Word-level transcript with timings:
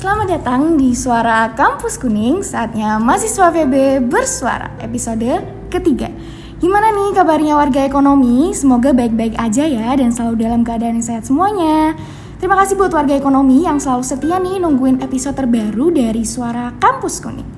Selamat 0.00 0.32
datang 0.32 0.80
di 0.80 0.96
Suara 0.96 1.52
Kampus 1.52 2.00
Kuning, 2.00 2.40
saatnya 2.40 2.96
mahasiswa 2.96 3.52
PB 3.52 4.08
bersuara, 4.08 4.72
episode 4.80 5.44
ketiga. 5.68 6.08
Gimana 6.56 6.88
nih 6.88 7.12
kabarnya 7.12 7.52
warga 7.52 7.84
ekonomi? 7.84 8.48
Semoga 8.56 8.96
baik-baik 8.96 9.36
aja 9.36 9.68
ya 9.68 9.92
dan 9.92 10.08
selalu 10.08 10.40
dalam 10.40 10.64
keadaan 10.64 10.96
yang 10.96 11.04
sehat 11.04 11.28
semuanya. 11.28 11.92
Terima 12.40 12.56
kasih 12.56 12.80
buat 12.80 12.96
warga 12.96 13.12
ekonomi 13.12 13.68
yang 13.68 13.76
selalu 13.76 14.00
setia 14.00 14.40
nih 14.40 14.56
nungguin 14.64 15.04
episode 15.04 15.36
terbaru 15.36 15.92
dari 15.92 16.24
Suara 16.24 16.72
Kampus 16.80 17.20
Kuning. 17.20 17.50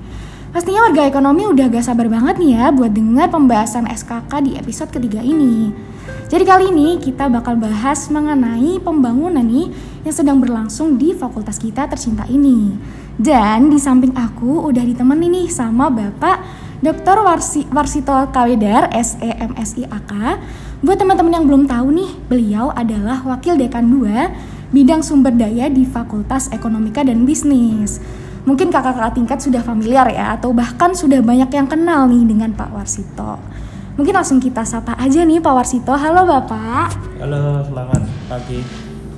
Pastinya 0.51 0.83
warga 0.83 1.07
ekonomi 1.07 1.47
udah 1.47 1.71
gak 1.71 1.87
sabar 1.87 2.11
banget 2.11 2.43
nih 2.43 2.59
ya 2.59 2.75
buat 2.75 2.91
dengar 2.91 3.31
pembahasan 3.31 3.87
SKK 3.87 4.31
di 4.43 4.59
episode 4.59 4.91
ketiga 4.91 5.23
ini. 5.23 5.71
Jadi 6.33 6.49
kali 6.49 6.65
ini 6.73 6.97
kita 6.97 7.29
bakal 7.29 7.61
bahas 7.61 8.09
mengenai 8.09 8.81
pembangunan 8.81 9.45
nih 9.45 9.69
yang 10.01 10.15
sedang 10.17 10.41
berlangsung 10.41 10.97
di 10.97 11.13
fakultas 11.13 11.61
kita 11.61 11.85
tercinta 11.85 12.25
ini. 12.25 12.73
Dan 13.13 13.69
di 13.69 13.77
samping 13.77 14.17
aku 14.17 14.65
udah 14.65 14.81
ditemenin 14.81 15.29
nih 15.29 15.47
sama 15.53 15.93
Bapak 15.93 16.41
Dr. 16.81 17.21
Warsi, 17.21 17.69
Warsito 17.69 18.17
Kawedar, 18.33 18.89
SEMSI 18.89 19.85
AK. 19.85 20.11
Buat 20.81 21.05
teman-teman 21.05 21.37
yang 21.37 21.45
belum 21.45 21.69
tahu 21.69 22.01
nih, 22.01 22.11
beliau 22.25 22.73
adalah 22.73 23.21
Wakil 23.29 23.53
Dekan 23.53 23.85
2 23.93 24.73
bidang 24.73 25.05
sumber 25.05 25.37
daya 25.37 25.69
di 25.69 25.85
Fakultas 25.85 26.49
Ekonomika 26.49 27.05
dan 27.05 27.29
Bisnis. 27.29 28.01
Mungkin 28.49 28.73
kakak-kakak 28.73 29.21
tingkat 29.21 29.37
sudah 29.37 29.61
familiar 29.61 30.09
ya, 30.09 30.33
atau 30.33 30.49
bahkan 30.49 30.97
sudah 30.97 31.21
banyak 31.21 31.53
yang 31.53 31.69
kenal 31.69 32.09
nih 32.09 32.25
dengan 32.25 32.57
Pak 32.57 32.73
Warsito. 32.73 33.37
Mungkin 33.93 34.09
langsung 34.09 34.41
kita 34.41 34.65
sapa 34.65 34.97
aja 34.97 35.21
nih 35.21 35.37
Pak 35.37 35.53
Warsito. 35.53 35.93
Halo 35.93 36.25
Bapak. 36.25 36.89
Halo, 37.21 37.61
selamat 37.61 38.01
pagi. 38.25 38.59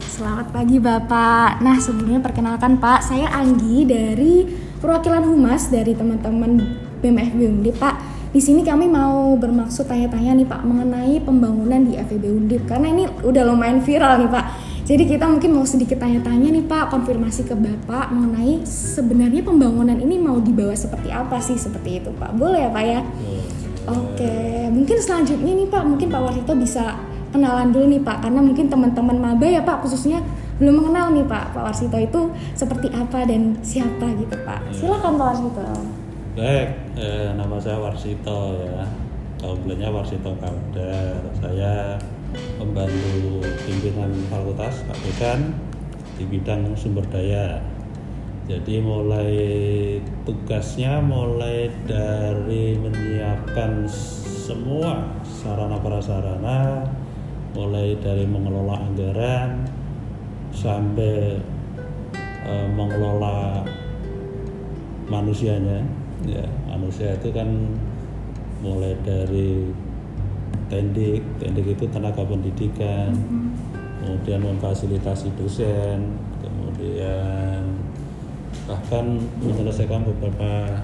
Selamat 0.03 0.47
pagi 0.51 0.77
Bapak. 0.83 1.63
Nah 1.63 1.79
sebelumnya 1.79 2.19
perkenalkan 2.19 2.75
Pak, 2.75 2.99
saya 2.99 3.31
Anggi 3.31 3.87
dari 3.87 4.43
perwakilan 4.83 5.23
Humas 5.31 5.71
dari 5.71 5.95
teman-teman 5.95 6.59
BMFB 6.99 7.39
Undip 7.55 7.79
Pak. 7.79 7.95
Di 8.35 8.43
sini 8.43 8.67
kami 8.67 8.91
mau 8.91 9.39
bermaksud 9.39 9.87
tanya-tanya 9.87 10.43
nih 10.43 10.43
Pak 10.43 10.67
mengenai 10.67 11.23
pembangunan 11.23 11.79
di 11.87 11.95
FEB 11.95 12.35
Undip 12.35 12.67
karena 12.67 12.91
ini 12.91 13.07
udah 13.23 13.47
lumayan 13.47 13.79
viral 13.79 14.27
nih 14.27 14.27
Pak. 14.27 14.45
Jadi 14.83 15.07
kita 15.07 15.23
mungkin 15.23 15.55
mau 15.55 15.63
sedikit 15.63 16.03
tanya-tanya 16.03 16.51
nih 16.51 16.67
Pak, 16.67 16.91
konfirmasi 16.91 17.47
ke 17.47 17.55
Bapak 17.55 18.11
mengenai 18.11 18.67
sebenarnya 18.67 19.39
pembangunan 19.39 19.95
ini 19.95 20.19
mau 20.19 20.35
dibawa 20.43 20.75
seperti 20.75 21.15
apa 21.15 21.39
sih 21.39 21.55
seperti 21.55 22.03
itu 22.03 22.11
Pak. 22.11 22.35
Boleh 22.35 22.67
ya 22.67 22.69
Pak 22.75 22.83
ya? 22.83 23.01
Oke, 23.85 24.35
mungkin 24.73 24.97
selanjutnya 24.97 25.53
nih 25.53 25.67
Pak, 25.69 25.83
mungkin 25.85 26.09
Pak 26.09 26.21
Warsito 26.25 26.53
bisa 26.57 26.97
kenalan 27.29 27.69
dulu 27.69 27.85
nih 27.91 28.01
Pak, 28.01 28.25
karena 28.25 28.41
mungkin 28.41 28.65
teman-teman 28.65 29.17
maba 29.21 29.45
ya 29.45 29.61
Pak 29.61 29.85
khususnya 29.85 30.25
belum 30.57 30.81
mengenal 30.81 31.13
nih 31.13 31.25
Pak, 31.27 31.53
Pak 31.53 31.63
Warsito 31.69 31.97
itu 31.99 32.21
seperti 32.57 32.89
apa 32.95 33.27
dan 33.29 33.59
siapa 33.61 34.07
gitu 34.17 34.35
Pak. 34.41 34.73
Silakan 34.73 35.19
Pak 35.21 35.25
Warsito. 35.29 35.67
Baik, 36.35 36.69
eh, 36.97 37.29
nama 37.37 37.55
saya 37.61 37.77
Warsito 37.77 38.57
ya. 38.57 38.83
Komplainnya 39.37 39.93
Warsito 39.93 40.33
Kaudar. 40.41 41.21
Saya 41.37 42.01
pembantu 42.57 43.45
pimpinan 43.67 44.09
fakultas 44.31 44.81
Pak 44.89 44.97
Dekan 45.05 45.53
di 46.17 46.23
bidang 46.25 46.73
sumber 46.73 47.05
daya. 47.13 47.61
Jadi 48.45 48.77
mulai 48.77 49.33
tugasnya 50.21 51.01
mulai 51.01 51.65
dari 51.89 52.77
menyiapkan 52.77 53.89
semua 54.45 55.01
sarana 55.25 55.81
prasarana, 55.81 56.85
mulai 57.57 57.97
dari 57.97 58.21
mengelola 58.29 58.85
anggaran 58.85 59.65
sampai 60.53 61.41
eh, 62.45 62.67
mengelola 62.69 63.65
manusianya. 65.09 65.81
Ya, 66.29 66.45
manusia 66.69 67.17
itu 67.17 67.33
kan 67.33 67.49
mulai 68.61 68.93
dari 69.01 69.73
tendik, 70.69 71.21
tendik 71.37 71.77
itu 71.77 71.85
tenaga 71.89 72.21
pendidikan, 72.25 73.13
kemudian 74.01 74.41
memfasilitasi 74.41 75.33
dosen, 75.37 76.17
kemudian 76.41 77.54
bahkan 78.65 79.21
menyelesaikan 79.41 80.01
beberapa 80.01 80.81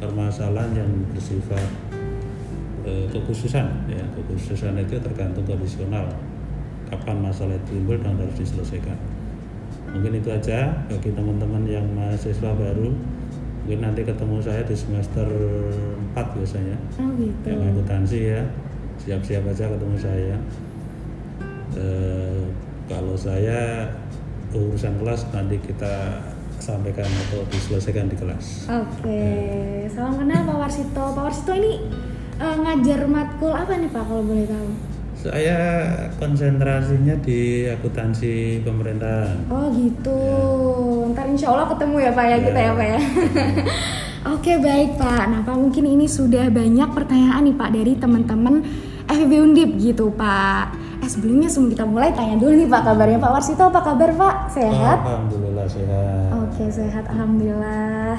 permasalahan 0.00 0.72
yang 0.72 0.90
bersifat 1.12 1.68
eh, 2.88 3.06
kekhususan 3.12 3.66
ya. 3.86 4.04
Kekhususan 4.16 4.80
itu 4.80 4.96
tergantung 4.98 5.44
kondisional. 5.44 6.08
Kapan 6.88 7.22
masalah 7.22 7.54
itu 7.54 7.76
timbul 7.76 8.00
dan 8.02 8.18
harus 8.18 8.34
diselesaikan. 8.34 8.98
Mungkin 9.94 10.18
itu 10.18 10.28
aja 10.32 10.74
bagi 10.88 11.12
teman-teman 11.14 11.62
yang 11.68 11.86
mahasiswa 11.94 12.50
baru. 12.50 12.90
Mungkin 13.62 13.80
nanti 13.84 14.02
ketemu 14.02 14.40
saya 14.42 14.64
di 14.64 14.74
semester 14.74 15.28
4 16.16 16.34
biasanya. 16.34 16.76
Oh 16.98 17.12
gitu. 17.14 17.46
yang 17.46 17.60
akuntansi 17.70 18.18
ya. 18.34 18.42
Siap-siap 18.98 19.44
aja 19.46 19.70
ketemu 19.70 19.96
saya. 20.00 20.36
Eh, 21.78 22.42
kalau 22.90 23.14
saya 23.14 23.86
urusan 24.50 24.98
kelas 24.98 25.30
nanti 25.30 25.62
kita 25.62 26.18
sampaikan 26.60 27.08
atau 27.08 27.40
diselesaikan 27.48 28.06
di 28.06 28.14
kelas 28.14 28.68
Oke, 28.68 29.24
salam 29.88 30.16
kenal 30.16 30.44
Pak 30.44 30.56
Warsito. 30.58 31.04
Pak 31.10 31.22
Warsito 31.24 31.52
ini 31.52 31.72
eh, 32.36 32.56
ngajar 32.56 33.04
matkul 33.04 33.50
apa 33.50 33.72
nih 33.74 33.88
Pak 33.88 34.04
kalau 34.04 34.22
boleh 34.22 34.44
tahu? 34.44 34.70
saya 35.12 35.60
konsentrasinya 36.16 37.12
di 37.20 37.68
akuntansi 37.68 38.64
pemerintahan 38.64 39.36
Oh 39.48 39.68
gitu. 39.70 40.16
Ntar 41.12 41.28
insya 41.28 41.52
Allah 41.52 41.68
ketemu 41.68 41.96
ya 41.98 42.10
Pak 42.10 42.24
ya 42.24 42.30
Ya. 42.30 42.36
kita 42.40 42.56
ya 42.58 42.72
Pak 42.72 42.86
ya. 42.86 43.00
Oke 44.32 44.52
baik 44.56 44.96
Pak. 44.96 45.22
Nah 45.28 45.40
Pak 45.42 45.56
mungkin 45.56 45.84
ini 45.86 46.04
sudah 46.04 46.48
banyak 46.48 46.88
pertanyaan 46.90 47.44
nih 47.44 47.52
Pak 47.52 47.70
dari 47.70 47.92
teman-teman 47.94 48.64
FEB 49.06 49.32
Undip 49.42 49.70
gitu 49.76 50.08
Pak. 50.08 50.72
Eh 51.00 51.08
sebelumnya 51.08 51.48
sebelum 51.48 51.68
kita 51.70 51.84
mulai 51.84 52.12
tanya 52.12 52.36
dulu 52.36 52.52
nih 52.54 52.68
Pak 52.68 52.80
kabarnya 52.82 53.18
Pak 53.18 53.30
Warsito 53.30 53.64
apa 53.66 53.80
kabar 53.82 54.10
Pak? 54.12 54.34
Sehat? 54.50 54.98
Alhamdulillah 55.00 55.66
sehat 55.66 56.32
Oke 56.50 56.66
sehat 56.66 57.06
alhamdulillah. 57.06 58.18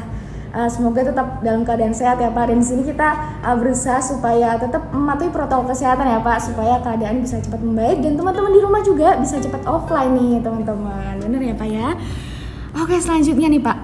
Eh, 0.52 0.68
semoga 0.68 1.00
tetap 1.00 1.40
dalam 1.40 1.64
keadaan 1.64 1.96
sehat 1.96 2.20
ya 2.20 2.32
Pak. 2.32 2.52
Dan 2.52 2.64
di 2.64 2.68
sini 2.68 2.84
kita 2.88 3.40
eh, 3.44 3.56
berusaha 3.56 4.00
supaya 4.00 4.56
tetap 4.56 4.88
mematuhi 4.92 5.32
protokol 5.32 5.68
kesehatan 5.72 6.08
ya 6.08 6.20
Pak, 6.24 6.40
supaya 6.40 6.80
keadaan 6.80 7.20
bisa 7.20 7.44
cepat 7.44 7.60
membaik 7.60 8.00
dan 8.00 8.16
teman-teman 8.16 8.52
di 8.52 8.60
rumah 8.64 8.84
juga 8.84 9.20
bisa 9.20 9.40
cepat 9.40 9.64
offline 9.68 10.16
nih 10.16 10.40
teman-teman. 10.40 11.20
Bener 11.24 11.42
ya 11.44 11.56
Pak 11.56 11.70
ya? 11.72 11.88
Oke 12.80 13.00
selanjutnya 13.00 13.48
nih 13.52 13.64
Pak. 13.64 13.78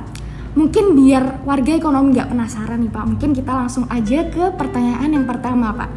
Mungkin 0.58 0.98
biar 0.98 1.46
warga 1.46 1.72
ekonomi 1.76 2.18
nggak 2.18 2.34
penasaran 2.34 2.80
nih 2.82 2.92
Pak, 2.92 3.04
mungkin 3.06 3.30
kita 3.36 3.52
langsung 3.52 3.86
aja 3.92 4.26
ke 4.32 4.52
pertanyaan 4.56 5.12
yang 5.12 5.26
pertama 5.28 5.76
Pak. 5.76 5.92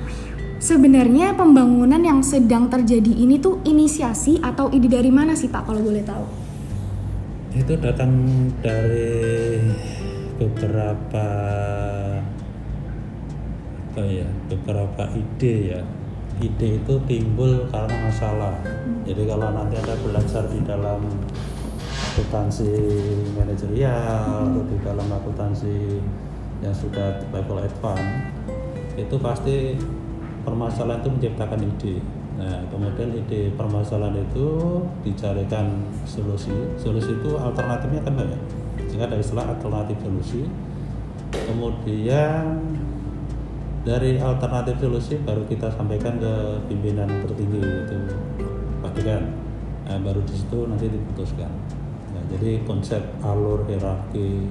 Sebenarnya 0.60 1.32
pembangunan 1.32 1.98
yang 2.04 2.20
sedang 2.20 2.68
terjadi 2.68 3.08
ini 3.08 3.40
tuh 3.40 3.64
inisiasi 3.64 4.38
atau 4.44 4.68
ide 4.68 4.92
dari 4.92 5.08
mana 5.08 5.32
sih 5.32 5.48
Pak 5.48 5.64
kalau 5.64 5.80
boleh 5.80 6.04
tahu? 6.04 6.39
Itu 7.50 7.74
datang 7.82 8.14
dari 8.62 9.58
beberapa 10.38 11.26
apa 13.90 14.02
ya 14.06 14.28
beberapa 14.46 15.02
ide 15.18 15.74
ya. 15.74 15.82
Ide 16.40 16.80
itu 16.80 16.94
timbul 17.04 17.68
karena 17.68 18.08
masalah. 18.08 18.54
Jadi 19.04 19.28
kalau 19.28 19.50
nanti 19.50 19.76
ada 19.76 19.92
belajar 19.98 20.46
di 20.46 20.62
dalam 20.62 21.02
akuntansi 22.14 22.70
manajerial 23.34 24.46
atau 24.48 24.62
di 24.64 24.76
dalam 24.80 25.08
akuntansi 25.10 26.00
yang 26.64 26.72
sudah 26.72 27.18
level 27.32 27.60
advance 27.60 28.30
itu 28.96 29.16
pasti 29.16 29.74
permasalahan 30.44 31.00
itu 31.00 31.08
menciptakan 31.08 31.60
ide 31.64 31.94
nah 32.40 32.56
kemudian 32.72 33.12
ide 33.12 33.52
permasalahan 33.52 34.16
itu 34.24 34.48
dicarikan 35.04 35.84
solusi. 36.08 36.56
Solusi 36.80 37.12
itu 37.12 37.36
alternatifnya 37.36 38.00
kan 38.00 38.16
banyak 38.16 38.40
sehingga 38.88 39.12
ada 39.12 39.20
istilah 39.20 39.44
alternatif 39.52 40.00
solusi. 40.00 40.48
Kemudian 41.30 42.64
dari 43.84 44.16
alternatif 44.16 44.80
solusi 44.80 45.20
baru 45.20 45.44
kita 45.44 45.68
sampaikan 45.72 46.16
ke 46.16 46.32
pimpinan 46.68 47.08
tertinggi 47.24 47.60
itu 47.60 47.98
Pak 48.80 48.92
Dekan 48.96 49.22
nah, 49.88 49.98
baru 50.00 50.20
di 50.24 50.34
situ 50.36 50.64
nanti 50.64 50.88
diputuskan. 50.88 51.52
Nah, 52.16 52.22
jadi 52.36 52.64
konsep 52.64 53.00
alur 53.20 53.64
hierarki 53.68 54.48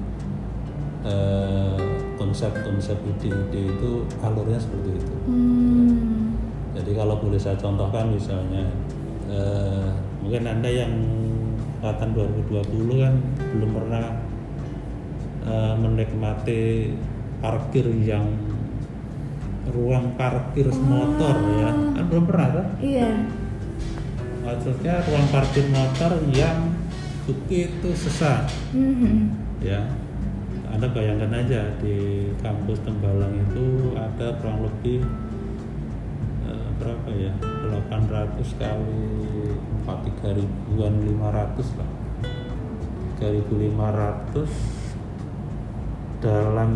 eh, 1.04 1.82
konsep-konsep 2.18 2.96
ide-ide 3.06 3.76
itu 3.76 3.90
alurnya 4.22 4.58
seperti 4.58 4.98
itu. 4.98 5.14
Hmm. 5.28 6.09
Jadi 6.80 6.96
kalau 6.96 7.20
boleh 7.20 7.36
saya 7.36 7.60
contohkan 7.60 8.08
misalnya 8.08 8.64
eh, 9.28 9.88
mungkin 10.24 10.48
anda 10.48 10.68
yang 10.68 10.92
angkatan 11.80 12.12
2020 12.48 13.04
kan 13.04 13.14
belum 13.52 13.70
pernah 13.76 14.04
eh, 15.44 15.74
menikmati 15.76 16.60
parkir 17.40 17.84
yang 18.00 18.28
ruang 19.70 20.16
parkir 20.16 20.66
motor 20.72 21.36
ya. 21.62 21.70
Kan 21.94 22.04
belum 22.08 22.24
pernah 22.26 22.48
kan? 22.48 22.66
Iya. 22.80 23.12
maksudnya 24.40 25.04
ruang 25.04 25.28
parkir 25.30 25.68
motor 25.68 26.16
yang 26.32 26.72
begitu 27.28 27.92
sesak 27.92 28.48
Mhm. 28.72 29.30
ya. 29.60 29.84
Anda 30.66 30.88
bayangkan 30.90 31.44
aja 31.44 31.76
di 31.78 32.24
kampus 32.40 32.80
Tembalang 32.82 33.36
itu 33.36 33.92
ada 33.94 34.32
kurang 34.40 34.64
lebih 34.64 35.04
berapa 36.80 37.08
ya? 37.12 37.32
800 37.92 38.56
kali 38.56 39.04
4 39.84 40.06
tiga 40.08 40.28
ribuan 40.32 40.94
500 41.04 41.76
lah. 41.76 41.90
3500 43.20 44.48
dalam 46.24 46.70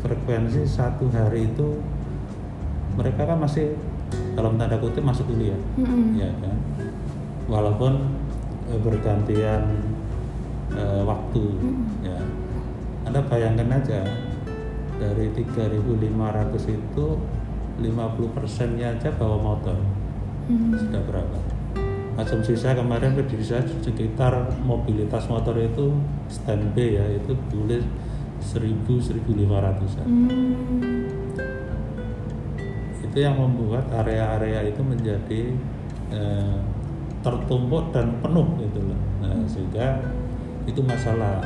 frekuensi 0.00 0.62
satu 0.62 1.10
hari 1.10 1.50
itu 1.50 1.82
mereka 2.94 3.26
kan 3.26 3.42
masih 3.42 3.74
dalam 4.34 4.54
tanda 4.54 4.78
kutip 4.78 5.02
masuk 5.02 5.26
kuliah. 5.26 5.58
Mhm. 5.74 6.14
ya 6.14 6.30
kan? 6.38 6.54
Walaupun 7.50 7.92
eh, 8.70 8.78
bergantian 8.78 9.62
eh, 10.70 11.02
waktu 11.02 11.42
Mhm. 11.58 12.06
ya. 12.06 12.18
Anda 13.10 13.26
bayangkan 13.26 13.74
aja 13.74 14.06
dari 15.02 15.26
3.500 15.34 16.62
itu 16.68 17.06
50 17.80 18.36
persennya 18.36 18.92
aja 18.94 19.10
bawa 19.16 19.36
motor. 19.40 19.76
Mhm. 20.50 20.74
sudah 20.76 21.02
berapa? 21.06 21.38
Asumsi 22.18 22.58
saya 22.58 22.76
kemarin 22.76 23.14
berdiri 23.14 23.40
saya 23.40 23.62
sekitar 23.80 24.50
mobilitas 24.60 25.30
motor 25.30 25.54
itu 25.56 25.94
stand 26.28 26.74
B 26.74 26.98
ya 26.98 27.06
itu 27.06 27.32
boleh 27.48 27.80
1000 28.42 28.98
1500 28.98 29.94
an 30.00 30.06
Hmm. 30.10 31.06
itu 33.00 33.16
yang 33.18 33.34
membuat 33.38 33.90
area-area 33.90 34.70
itu 34.70 34.82
menjadi 34.82 35.54
eh, 36.10 36.58
tertumpuk 37.22 37.94
dan 37.94 38.18
penuh 38.18 38.46
gitu 38.58 38.80
loh. 38.82 39.00
Nah, 39.22 39.46
sehingga 39.46 40.02
itu 40.66 40.80
masalah. 40.82 41.38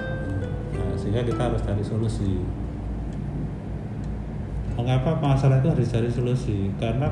Nah, 0.73 0.95
sehingga 0.97 1.21
kita 1.25 1.53
harus 1.53 1.61
cari 1.61 1.85
solusi 1.85 2.41
mengapa 4.75 5.15
masalah 5.19 5.63
itu 5.63 5.69
harus 5.71 5.87
cari 5.89 6.11
solusi 6.11 6.71
karena 6.77 7.07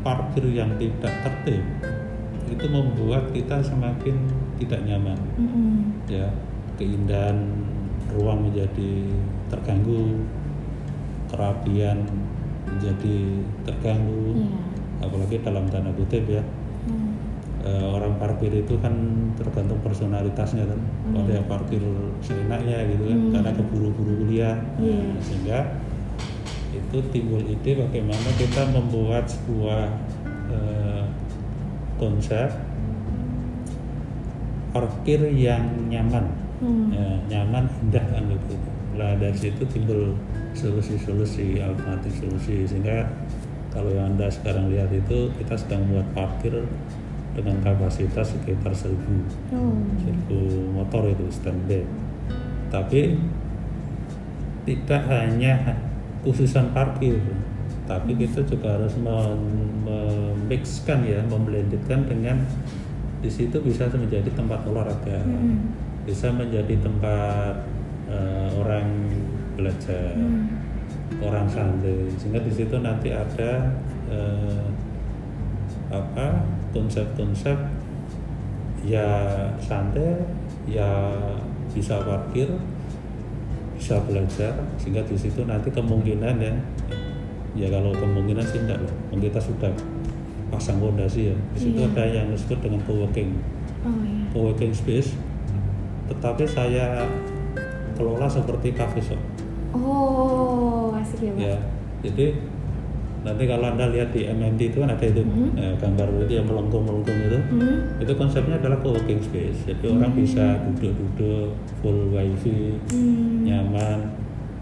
parkir 0.00 0.46
yang 0.46 0.70
tidak 0.78 1.10
tertib 1.26 1.62
itu 2.48 2.64
membuat 2.70 3.28
kita 3.34 3.60
semakin 3.60 4.14
tidak 4.56 4.80
nyaman 4.86 5.18
Mhm. 5.36 6.08
ya 6.08 6.26
keindahan 6.78 7.36
ruang 8.08 8.48
menjadi 8.48 9.10
terganggu 9.50 10.22
kerapian 11.28 12.06
menjadi 12.64 13.16
terganggu 13.64 14.38
Iya. 14.38 14.48
apalagi 15.04 15.36
dalam 15.42 15.64
tanda 15.68 15.92
kutip 15.94 16.24
ya 16.26 16.42
Hmm. 16.88 17.20
Eh, 17.58 17.84
orang 17.84 18.16
parkir 18.16 18.48
itu 18.54 18.78
kan 18.80 18.94
tergantung 19.36 19.76
personalitasnya 19.84 20.64
kan 20.64 20.78
Hmm. 20.78 21.20
ada 21.20 21.36
yang 21.36 21.46
parkir 21.50 21.82
seenaknya 22.22 22.86
gitu 22.88 23.12
kan 23.12 23.18
Hmm. 23.18 23.32
karena 23.34 23.50
keburu-buru 23.52 24.12
kuliah. 24.24 24.56
Nah, 24.78 25.18
sehingga 25.20 25.58
itu 26.78 26.98
timbul 27.10 27.42
ide 27.42 27.74
bagaimana 27.74 28.28
kita 28.38 28.62
membuat 28.70 29.26
sebuah 29.26 29.90
eh, 30.54 31.04
konsep 31.98 32.48
parkir 34.70 35.20
yang 35.34 35.90
nyaman. 35.90 36.30
Hmm. 36.58 36.90
ya, 36.90 37.06
nyaman 37.30 37.70
indah 37.86 38.02
kan 38.02 38.22
gitu. 38.30 38.54
Lah 38.98 39.14
dari 39.14 39.34
situ 39.38 39.62
timbul 39.70 40.14
solusi-solusi 40.54 41.62
alternatif 41.62 42.18
solusi. 42.18 42.66
Sehingga 42.66 43.06
kalau 43.70 43.94
yang 43.94 44.14
anda 44.14 44.26
sekarang 44.26 44.70
lihat 44.70 44.90
itu 44.90 45.30
kita 45.38 45.54
sedang 45.54 45.86
membuat 45.86 46.08
parkir 46.14 46.66
dengan 47.38 47.62
kapasitas 47.62 48.34
sekitar 48.34 48.74
1000 48.74 48.98
Oh. 49.54 49.78
1000 50.02 50.74
motor 50.74 51.06
itu 51.06 51.26
standby. 51.30 51.86
Tapi 52.68 53.14
tidak 54.66 55.02
hanya 55.08 55.78
khususan 56.22 56.70
parkir 56.72 57.18
tapi 57.84 58.12
kita 58.14 58.44
juga 58.44 58.76
harus 58.76 58.94
mem- 59.00 59.80
memixkan 59.84 61.00
ya 61.02 61.24
memblendedkan 61.24 62.04
dengan 62.04 62.36
di 63.18 63.30
situ 63.32 63.58
bisa 63.58 63.88
menjadi 63.88 64.28
tempat 64.32 64.62
olahraga 64.64 65.24
Mhm. 65.24 65.56
bisa 66.04 66.28
menjadi 66.30 66.74
tempat 66.80 67.54
eh, 68.08 68.48
orang 68.56 68.88
belajar 69.52 70.16
Hmm. 70.16 70.48
orang 71.20 71.44
santai 71.44 72.08
sehingga 72.16 72.40
di 72.40 72.52
situ 72.52 72.76
nanti 72.78 73.12
ada 73.12 73.72
eh, 74.08 74.64
apa 75.88 76.44
konsep-konsep 76.72 77.56
ya 78.80 79.08
santai 79.58 80.24
ya 80.64 81.12
bisa 81.72 82.00
parkir 82.00 82.48
bisa 83.88 84.04
belajar 84.04 84.52
sehingga 84.76 85.00
di 85.00 85.16
situ 85.16 85.48
nanti 85.48 85.72
kemungkinan 85.72 86.36
ya 86.36 86.52
ya 87.56 87.72
kalau 87.72 87.88
kemungkinan 87.96 88.44
sih 88.44 88.60
enggak 88.60 88.84
loh 88.84 88.92
kita 89.16 89.40
sudah 89.40 89.72
pasang 90.52 90.76
fondasi 90.76 91.32
ya 91.32 91.36
di 91.56 91.58
situ 91.64 91.80
Iya. 91.80 91.88
ada 91.96 92.04
yang 92.04 92.28
disebut 92.28 92.60
dengan 92.60 92.84
co-working 92.84 93.32
Oh 93.88 93.96
iya. 94.04 94.28
co-working 94.28 94.76
space 94.76 95.16
tetapi 96.04 96.44
saya 96.44 97.08
kelola 97.96 98.28
seperti 98.28 98.76
cafe 98.76 99.00
shop 99.00 99.16
Oh, 99.72 100.92
asik 100.92 101.24
ya, 101.24 101.32
Pak. 101.32 101.40
ya 101.40 101.56
jadi 102.04 102.26
nanti 103.18 103.44
kalau 103.44 103.66
anda 103.66 103.90
lihat 103.90 104.14
di 104.14 104.24
MMT 104.24 104.60
itu 104.70 104.78
kan 104.78 104.90
ada 104.90 105.02
itu 105.02 105.20
Mhm. 105.20 105.58
eh, 105.58 105.74
gambar 105.76 106.06
itu 106.22 106.32
yang 106.34 106.46
melengkung 106.46 106.86
melengkung 106.86 107.18
itu 107.18 107.38
Hmm. 107.50 107.78
itu 107.98 108.12
konsepnya 108.14 108.56
adalah 108.56 108.78
co-working 108.78 109.18
space 109.18 109.66
jadi 109.66 109.84
orang 109.90 110.14
Hmm. 110.14 110.20
bisa 110.22 110.44
duduk-duduk 110.64 111.50
full 111.78 112.10
wifi 112.10 112.78
Hmm. 112.88 113.42
nyaman 113.42 113.98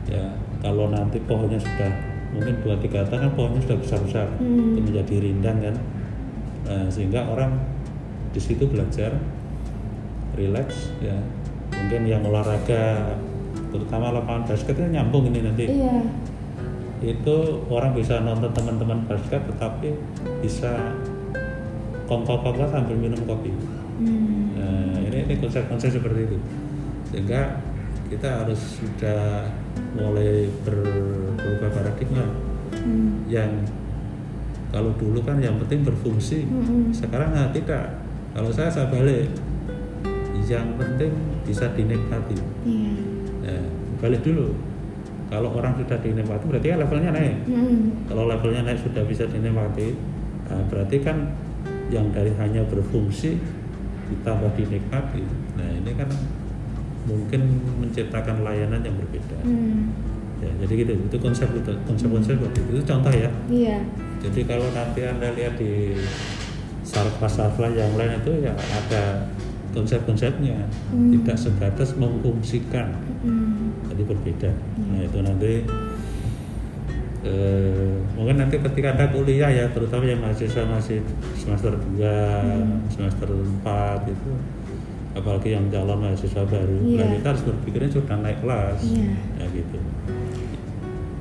ya 0.07 0.25
kalau 0.59 0.89
nanti 0.89 1.21
pohonnya 1.21 1.61
sudah 1.61 1.93
mungkin 2.33 2.57
dua 2.61 2.75
tiga 2.77 3.05
tahun 3.05 3.21
kan 3.23 3.33
pohonnya 3.33 3.61
sudah 3.61 3.79
besar 3.79 3.99
besar 4.01 4.27
Hmm. 4.37 4.73
itu 4.73 4.81
menjadi 4.83 5.15
rindang 5.21 5.59
kan 5.63 5.77
Nah, 6.67 6.91
sehingga 6.91 7.23
orang 7.23 7.55
di 8.33 8.43
situ 8.43 8.67
belajar 8.67 9.15
relax 10.35 10.91
ya 10.99 11.15
mungkin 11.73 12.03
yang 12.05 12.23
olahraga 12.23 13.15
terutama 13.71 14.11
lapangan 14.11 14.43
basket 14.45 14.75
kan 14.75 14.91
nyambung 14.91 15.29
ini 15.29 15.41
nanti 15.43 15.65
Iya. 15.69 16.03
Itu 17.01 17.37
orang 17.69 17.93
bisa 17.93 18.21
nonton 18.21 18.51
teman-teman 18.53 19.05
basket 19.05 19.45
tetapi 19.45 19.97
bisa 20.41 20.97
kongkong-kongkong 22.07 22.71
sambil 22.71 22.97
minum 22.97 23.21
kopi 23.27 23.53
Hmm. 23.97 24.53
Nah, 24.53 25.01
ini 25.09 25.25
ini 25.25 25.35
konsep-konsep 25.41 25.89
seperti 25.89 26.29
itu. 26.29 26.37
Sehingga 27.09 27.65
kita 28.13 28.45
harus 28.45 28.77
sudah 28.77 29.49
mulai 29.97 30.53
ber- 30.69 31.33
berubah 31.41 31.71
paradigma 31.73 32.29
Hmm. 32.77 33.25
yang 33.25 33.65
kalau 34.69 34.93
dulu 35.01 35.25
kan 35.25 35.41
yang 35.41 35.57
penting 35.65 35.81
berfungsi. 35.81 36.45
Hmm. 36.45 36.93
Sekarang 36.93 37.33
nah, 37.33 37.49
tidak. 37.57 38.05
Kalau 38.37 38.53
saya 38.53 38.69
saya 38.69 38.93
balik. 38.93 39.33
Yang 40.45 40.69
penting 40.77 41.13
bisa 41.49 41.73
dinikmati. 41.73 42.37
Iya. 42.69 42.93
Nah, 43.49 43.65
balik 43.99 44.21
dulu. 44.23 44.53
Kalau 45.27 45.51
orang 45.59 45.75
sudah 45.75 45.99
dinikmati 45.99 46.45
berarti 46.47 46.67
kan 46.71 46.79
levelnya 46.87 47.11
naik. 47.11 47.37
Hmm. 47.51 48.07
Kalau 48.07 48.31
levelnya 48.31 48.63
naik 48.63 48.79
sudah 48.79 49.03
bisa 49.03 49.27
dinikmati, 49.27 49.99
nah 50.47 50.63
berarti 50.71 50.97
kan 51.03 51.35
yang 51.91 52.11
dari 52.15 52.31
hanya 52.39 52.63
berfungsi 52.67 53.35
ditambah 54.07 54.55
dinikmati. 54.55 55.23
Nah 55.59 55.69
ini 55.83 55.93
kan 55.99 56.09
mungkin 57.07 57.41
menciptakan 57.83 58.47
layanan 58.47 58.83
yang 58.83 58.95
berbeda. 58.95 59.39
Hmm. 59.43 59.91
Ya, 60.37 60.53
jadi 60.63 60.85
gitu, 60.85 60.93
itu 61.01 61.17
konsep 61.17 61.49
itu, 61.49 61.73
konsep-konsep 61.89 62.37
seperti 62.37 62.59
itu. 62.61 62.71
Itu 62.77 62.85
contoh 62.85 63.09
ya. 63.09 63.31
Iya. 63.49 63.79
Jadi 64.21 64.41
kalau 64.45 64.69
nanti 64.77 65.01
anda 65.07 65.33
lihat 65.33 65.57
di 65.57 65.97
sarfa-sarfa 66.87 67.73
yang 67.73 67.99
lain 67.99 68.21
itu 68.23 68.47
ya 68.47 68.53
ada 68.55 69.27
konsep-konsepnya, 69.77 70.65
Hmm. 70.89 71.13
tidak 71.13 71.37
sebatas 71.37 71.93
memfungsikan 71.95 72.97
Hmm. 73.21 73.77
jadi 73.93 74.03
berbeda. 74.09 74.51
Nah 74.81 75.01
itu 75.05 75.19
nanti 75.21 75.53
eh, 77.27 77.91
mungkin 78.15 78.39
nanti 78.39 78.57
ketika 78.57 78.95
anda 78.95 79.11
kuliah 79.11 79.51
ya, 79.51 79.67
terutama 79.75 80.07
yang 80.07 80.23
mahasiswa 80.23 80.63
masih 80.63 81.03
semester 81.35 81.75
2, 81.75 82.07
Hmm. 82.07 82.87
semester 82.87 83.27
4 83.27 84.07
itu, 84.07 84.31
apalagi 85.11 85.59
yang 85.59 85.67
calon 85.67 86.07
mahasiswa 86.07 86.47
baru, 86.47 86.79
Iya. 86.87 87.03
nah 87.03 87.07
kita 87.19 87.27
harus 87.35 87.43
berpikirnya 87.43 87.91
sudah 87.91 88.17
naik 88.23 88.39
kelas, 88.41 88.79
Iya. 88.87 89.11
ya 89.43 89.47
gitu. 89.51 89.79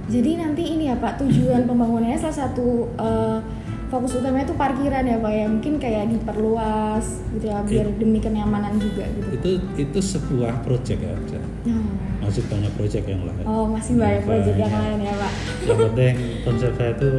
Jadi 0.06 0.32
nanti 0.38 0.64
ini 0.78 0.86
ya 0.86 0.96
Pak, 1.02 1.18
tujuan 1.18 1.66
pembangunannya 1.66 2.20
salah 2.22 2.38
satu 2.46 2.86
eh, 3.02 3.40
fokus 3.86 4.18
utamanya 4.18 4.44
itu 4.44 4.56
parkiran 4.56 5.04
ya 5.04 5.18
Pak 5.18 5.32
ya. 5.32 5.46
Mungkin 5.46 5.74
kayak 5.78 6.04
diperluas 6.10 7.06
gitu 7.32 7.46
ya 7.46 7.60
biar 7.62 7.88
Iya. 7.88 7.98
demi 7.98 8.20
kenyamanan 8.20 8.76
juga 8.76 9.06
gitu. 9.08 9.28
Itu 9.32 9.50
itu 9.76 10.00
sebuah 10.02 10.62
proyek 10.62 11.00
aja, 11.00 11.40
Oh. 11.70 11.86
masih 12.20 12.44
banyak 12.46 12.72
proyek 12.74 13.04
yang 13.06 13.22
lain. 13.24 13.46
Oh, 13.46 13.66
masih 13.66 13.94
banyak 13.96 14.22
proyek 14.24 14.56
yang 14.56 14.74
lain 14.74 15.00
ya 15.02 15.14
Pak. 15.16 15.32
Yang 15.64 15.78
penting 15.84 16.16
konsep 16.42 16.72
saya 16.74 16.92
itu 16.94 17.10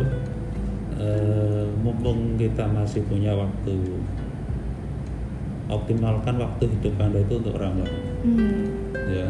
eh, 0.97 1.65
mumpung 1.79 2.35
kita 2.35 2.65
masih 2.67 3.05
punya 3.05 3.31
waktu 3.31 3.77
optimalkan 5.67 6.39
waktu 6.39 6.65
hidup 6.71 6.95
anda 6.97 7.21
itu 7.21 7.35
untuk 7.37 7.59
orang 7.59 7.83
lain 7.83 8.03
Hmm. 8.23 8.65
ya 9.07 9.29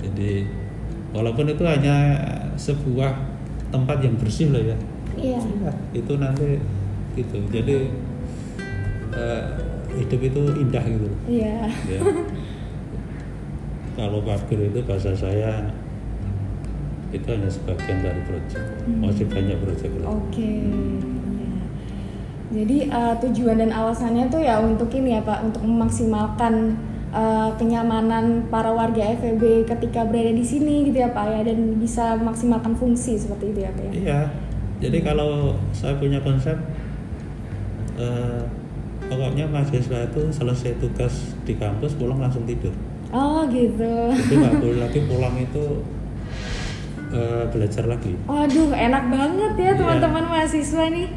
jadi 0.00 0.44
walaupun 1.10 1.48
itu 1.48 1.64
hanya 1.64 1.96
sebuah 2.54 3.10
tempat 3.68 4.00
yang 4.00 4.16
bersih 4.16 4.48
loh 4.48 4.62
ya 4.62 4.76
Iya. 5.20 5.40
Ya, 5.60 5.72
itu 5.92 6.12
nanti 6.16 6.48
gitu 7.12 7.36
jadi 7.48 7.76
eh, 9.12 9.42
hidup 9.92 10.20
itu 10.22 10.40
indah 10.56 10.80
gitu 10.82 11.08
Iya. 11.26 11.66
ya. 11.86 12.00
kalau 13.94 14.22
parkir 14.22 14.58
itu 14.62 14.80
bahasa 14.82 15.12
saya 15.12 15.68
itu 17.10 17.26
hanya 17.26 17.50
sebagian 17.50 17.98
dari 18.00 18.22
proyek 18.22 18.54
Hmm. 18.86 19.02
masih 19.02 19.26
banyak 19.26 19.58
proyek 19.58 19.90
Oke. 20.00 20.40
iya. 20.40 21.58
Jadi 22.50 22.76
eh, 22.84 23.14
tujuan 23.20 23.58
dan 23.58 23.70
alasannya 23.70 24.26
tuh 24.26 24.40
ya 24.40 24.58
untuk 24.58 24.90
ini 24.90 25.14
ya 25.14 25.22
Pak, 25.22 25.38
untuk 25.44 25.62
memaksimalkan 25.62 26.74
eh, 27.10 27.50
kenyamanan 27.54 28.46
para 28.46 28.70
warga 28.70 29.02
FEB 29.12 29.66
ketika 29.66 30.02
berada 30.02 30.30
di 30.30 30.42
sini 30.42 30.86
gitu 30.86 30.98
ya 30.98 31.10
Pak 31.10 31.26
ya 31.28 31.40
dan 31.44 31.58
bisa 31.76 32.14
memaksimalkan 32.16 32.74
fungsi 32.74 33.14
seperti 33.14 33.50
itu 33.50 33.60
ya 33.60 33.70
Pak 33.70 33.84
ya. 33.84 33.92
iya 33.92 34.20
jadi 34.80 34.98
kalau 35.02 35.30
saya 35.70 35.94
punya 35.94 36.18
konsep 36.18 36.56
eh, 37.96 38.42
pokoknya 39.02 39.44
mahasiswa 39.46 40.06
itu 40.06 40.22
selesai 40.30 40.72
tugas 40.78 41.14
di 41.42 41.54
kampus 41.54 41.94
pulang 41.94 42.18
langsung 42.18 42.44
tidur 42.44 42.72
Oh 43.10 43.42
gitu. 43.46 43.90
itu 44.08 44.32
nggak 44.32 44.54
boleh 44.62 44.78
lagi 44.80 45.00
pulang 45.04 45.34
itu 45.34 45.64
eh, 47.10 47.44
belajar 47.46 47.84
lagi 47.86 48.14
Waduh, 48.24 48.70
enak 48.70 49.04
banget 49.06 49.52
ya 49.54 49.64
Iya. 49.66 49.72
teman-teman 49.76 50.24
mahasiswa 50.26 50.84
nih. 50.88 51.08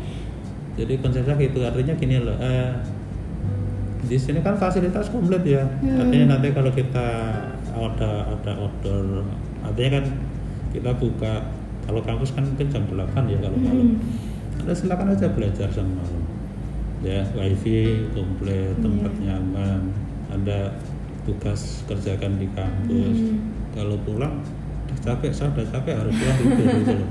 jadi 0.73 0.93
konsepnya 0.97 1.35
gitu 1.37 1.59
artinya 1.61 1.93
gini 1.93 2.17
loh 2.17 2.33
eh, 2.35 2.73
di 4.03 4.17
sini 4.17 4.41
kan 4.41 4.57
fasilitas 4.57 5.07
komplit 5.07 5.45
ya 5.45 5.61
Hmm. 5.79 6.01
artinya 6.01 6.35
nanti 6.35 6.49
kalau 6.49 6.69
kita 6.69 7.07
ada 7.71 8.11
ada 8.27 8.51
order 8.59 9.21
artinya 9.61 9.89
kan 9.93 10.05
kita 10.69 10.91
buka 10.93 11.45
kalau 11.93 12.01
kampus 12.03 12.33
kan 12.33 12.41
mungkin 12.43 12.67
jam 12.67 12.83
8 12.83 12.97
ya 13.29 13.37
kalau 13.37 13.57
malam 13.59 13.87
Hmm. 13.93 14.59
anda 14.59 14.73
silakan 14.73 15.13
aja 15.13 15.29
belajar 15.29 15.69
sama 15.69 15.93
malam 15.95 16.23
ya 16.99 17.21
wifi 17.31 17.77
komplit 18.11 18.73
tempat 18.79 19.13
Iya. 19.13 19.37
nyaman 19.37 19.81
anda 20.27 20.73
tugas 21.23 21.85
kerjakan 21.85 22.35
di 22.35 22.49
kampus 22.49 23.17
Hmm. 23.21 23.37
kalau 23.71 23.95
pulang 24.01 24.41
udah 24.83 24.97
capek 24.99 25.29
saya 25.29 25.53
udah 25.53 25.67
capek 25.69 25.93
harus 25.95 26.13
pulang 26.13 26.37
tidur 26.39 26.65
gitu 26.73 26.93
loh 26.95 27.09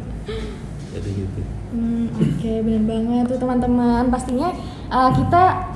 jadi 0.91 1.11
gitu 1.15 1.43
Hmm, 1.73 2.05
Oke, 2.13 2.61
benar 2.61 2.85
banget 2.85 3.25
tuh 3.27 3.41
teman-teman. 3.41 4.13
Pastinya 4.13 4.53
uh, 4.93 5.09
kita 5.09 5.73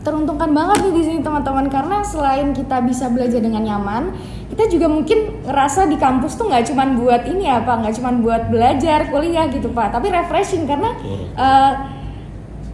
teruntungkan 0.00 0.54
banget 0.54 0.86
nih 0.86 0.94
di 0.94 1.02
sini 1.02 1.18
teman-teman 1.18 1.66
karena 1.66 1.98
selain 1.98 2.50
kita 2.50 2.78
bisa 2.80 3.10
belajar 3.10 3.38
dengan 3.38 3.58
nyaman, 3.60 4.14
kita 4.52 4.68
juga 4.68 4.84
mungkin 4.84 5.48
ngerasa 5.48 5.88
di 5.88 5.96
kampus 5.96 6.36
tuh 6.36 6.52
nggak 6.52 6.68
cuman 6.68 7.00
buat 7.00 7.24
ini 7.24 7.48
ya 7.48 7.64
pak, 7.64 7.80
nggak 7.80 7.94
cuman 7.96 8.14
buat 8.20 8.42
belajar 8.52 9.08
kuliah 9.08 9.48
gitu 9.48 9.72
pak, 9.72 9.96
tapi 9.96 10.12
refreshing 10.12 10.68
karena 10.68 10.92
uh, 11.40 11.72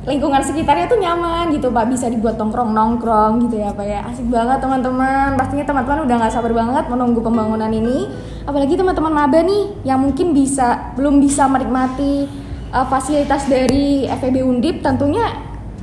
lingkungan 0.08 0.40
sekitarnya 0.40 0.88
tuh 0.88 0.98
nyaman 0.98 1.52
gitu 1.52 1.68
pak 1.68 1.84
bisa 1.86 2.08
dibuat 2.08 2.40
nongkrong 2.40 2.72
nongkrong 2.72 3.46
gitu 3.46 3.60
ya 3.60 3.70
pak 3.76 3.86
ya. 3.86 4.00
Asik 4.08 4.24
banget 4.26 4.58
teman-teman. 4.58 5.36
Pastinya 5.36 5.68
teman-teman 5.68 6.08
udah 6.08 6.16
nggak 6.16 6.32
sabar 6.32 6.52
banget 6.56 6.84
menunggu 6.88 7.20
pembangunan 7.20 7.68
ini. 7.68 8.08
Apalagi 8.48 8.74
teman-teman 8.74 9.12
maba 9.12 9.44
nih 9.44 9.84
yang 9.84 10.00
mungkin 10.00 10.32
bisa 10.32 10.96
belum 10.96 11.20
bisa 11.20 11.44
menikmati 11.44 12.24
uh, 12.72 12.88
fasilitas 12.88 13.44
dari 13.46 14.08
FEB 14.08 14.48
Undip 14.48 14.80
tentunya 14.80 15.28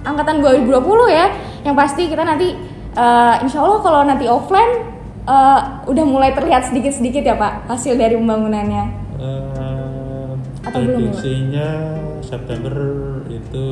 angkatan 0.02 0.42
2020 0.42 0.74
ya. 1.14 1.30
Yang 1.62 1.76
pasti 1.78 2.04
kita 2.10 2.26
nanti 2.26 2.58
uh, 2.98 3.46
insya 3.46 3.62
Allah 3.62 3.80
kalau 3.86 4.02
nanti 4.10 4.26
offline 4.26 4.95
uh, 5.26 5.60
udah 5.84 6.06
mulai 6.06 6.32
terlihat 6.32 6.66
sedikit-sedikit 6.66 7.22
ya 7.22 7.36
pak 7.36 7.68
hasil 7.68 7.96
dari 7.96 8.16
pembangunannya 8.16 8.86
Eh, 9.16 10.32
Atau 10.62 10.82
belum, 10.82 11.00
ya? 11.00 11.08
prediksinya 11.08 11.68
September 12.20 12.76
itu 13.26 13.68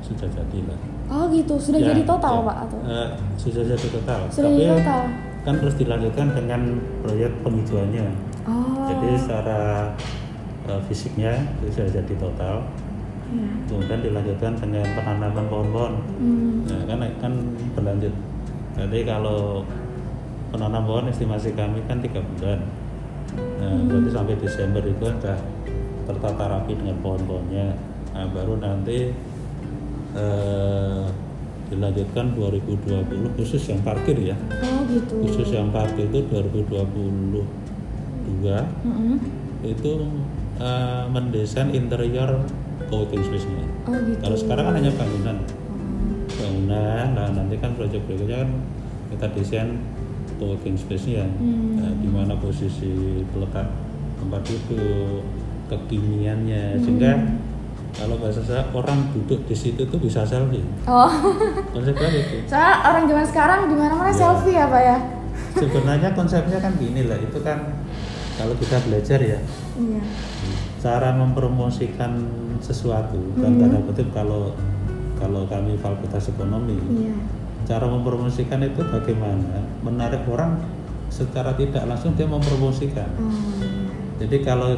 sudah 0.00 0.28
jadi 0.28 0.58
lah. 0.64 0.78
oh 1.08 1.24
gitu 1.28 1.54
sudah 1.56 1.76
Ya, 1.78 1.86
jadi 1.88 2.02
total 2.04 2.34
ya. 2.34 2.46
pak 2.46 2.56
atau 2.64 2.78
Eh, 2.80 3.08
sudah 3.36 3.62
jadi 3.66 3.86
total. 3.90 4.20
Sudah 4.28 4.48
Tapi 4.48 4.56
jadi 4.56 4.72
total. 4.74 5.02
kan 5.40 5.54
terus 5.56 5.74
dilanjutkan 5.76 6.26
dengan 6.32 6.60
proyek 6.98 7.32
penghijauannya. 7.42 8.06
oh 8.44 8.86
Jadi 8.88 9.08
secara 9.18 9.60
eh, 10.64 10.80
fisiknya 10.86 11.32
itu 11.58 11.68
sudah 11.70 11.90
jadi 11.92 12.14
total. 12.16 12.56
iya. 13.28 13.48
Kemudian 13.68 14.00
dilanjutkan 14.00 14.52
dengan 14.56 14.86
penanaman 14.94 15.44
pohon-pohon. 15.46 15.92
Hmm. 16.16 16.64
Nah, 16.64 16.80
kan 16.86 16.98
kan 17.20 17.32
berlanjut. 17.76 18.14
Jadi 18.74 18.98
kalau 19.04 19.68
penanam 20.48 20.82
pohon 20.84 21.06
estimasi 21.08 21.52
kami 21.52 21.84
kan 21.84 22.00
tiga 22.00 22.20
bulan. 22.20 22.60
Nah, 23.60 23.68
Hmm. 23.68 23.84
berarti 23.86 24.10
sampai 24.10 24.34
Desember 24.40 24.82
itu 24.82 25.04
sudah 25.04 25.38
tertata 26.08 26.44
rapi 26.48 26.72
dengan 26.72 26.96
pohon-pohonnya. 27.04 27.76
Nah, 28.16 28.26
baru 28.32 28.56
nanti 28.56 29.12
eh, 30.08 31.04
dilanjutkan 31.68 32.32
2020 32.32 33.28
khusus 33.36 33.60
yang 33.68 33.84
parkir 33.84 34.16
ya. 34.16 34.32
Oh 34.64 34.80
gitu. 34.88 35.20
Khusus 35.28 35.52
yang 35.52 35.68
parkir 35.68 36.08
itu 36.08 36.24
2022 36.24 37.44
Mm-mm. 38.88 39.20
itu 39.62 39.92
eh, 40.58 41.04
mendesain 41.12 41.68
interior 41.70 42.40
co-working 42.88 43.20
space-nya. 43.20 43.68
Oh 43.84 44.00
gitu. 44.00 44.16
Kalau 44.24 44.36
sekarang 44.40 44.64
kan 44.72 44.74
hanya 44.80 44.92
bangunan 44.96 45.36
bangunan 46.28 47.06
nah 47.18 47.26
nanti 47.34 47.58
kan 47.58 47.74
proyek 47.74 47.98
berikutnya 48.06 48.46
kan 48.46 48.50
kita 49.10 49.26
desain 49.34 49.68
co-working 50.38 50.74
space-nya 50.74 51.26
Hmm. 51.28 51.76
Nah, 51.76 51.92
di 51.94 52.06
mana 52.06 52.34
posisi 52.34 52.90
letak 53.28 53.68
tempat 54.16 54.40
duduk 54.42 55.22
kekiniannya 55.68 56.78
sehingga 56.78 57.12
kalau 57.90 58.16
bahasa 58.16 58.40
saya 58.40 58.62
orang 58.70 59.10
duduk 59.12 59.42
di 59.44 59.54
situ 59.54 59.82
tuh 59.82 59.96
bisa 59.96 60.22
selfie 60.22 60.62
Oh, 60.84 61.10
konsepnya 61.70 62.08
gitu 62.10 62.34
soalnya 62.50 62.74
orang 62.84 63.04
zaman 63.04 63.26
sekarang 63.26 63.58
di 63.66 63.74
mana-mana 63.74 64.08
Ya. 64.08 64.16
selfie 64.16 64.54
ya 64.54 64.66
pak 64.66 64.82
ya. 64.82 64.96
sebenarnya 65.54 66.10
konsepnya 66.12 66.58
kan 66.58 66.72
gini 66.74 67.04
lah 67.04 67.16
itu 67.16 67.38
kan 67.40 67.58
kalau 68.34 68.54
kita 68.56 68.78
belajar 68.80 69.18
ya 69.18 69.38
Iya. 69.76 70.02
cara 70.78 71.10
mempromosikan 71.12 72.22
sesuatu 72.58 73.18
dan 73.36 73.54
Hmm. 73.54 73.60
tanda 73.60 73.78
kutip 73.84 74.08
kalau 74.10 74.54
kalau 75.14 75.46
kami 75.46 75.74
fakultas 75.76 76.28
ekonomi 76.28 76.78
Iya. 76.96 77.14
Cara 77.68 77.84
mempromosikan 77.84 78.64
itu 78.64 78.80
bagaimana 78.82 79.44
menarik 79.82 80.24
orang 80.24 80.56
secara 81.08 81.52
tidak 81.52 81.84
langsung 81.84 82.12
dia 82.14 82.24
mempromosikan 82.24 83.08
Oh, 83.14 83.28
jadi 84.18 84.40
kalau 84.40 84.72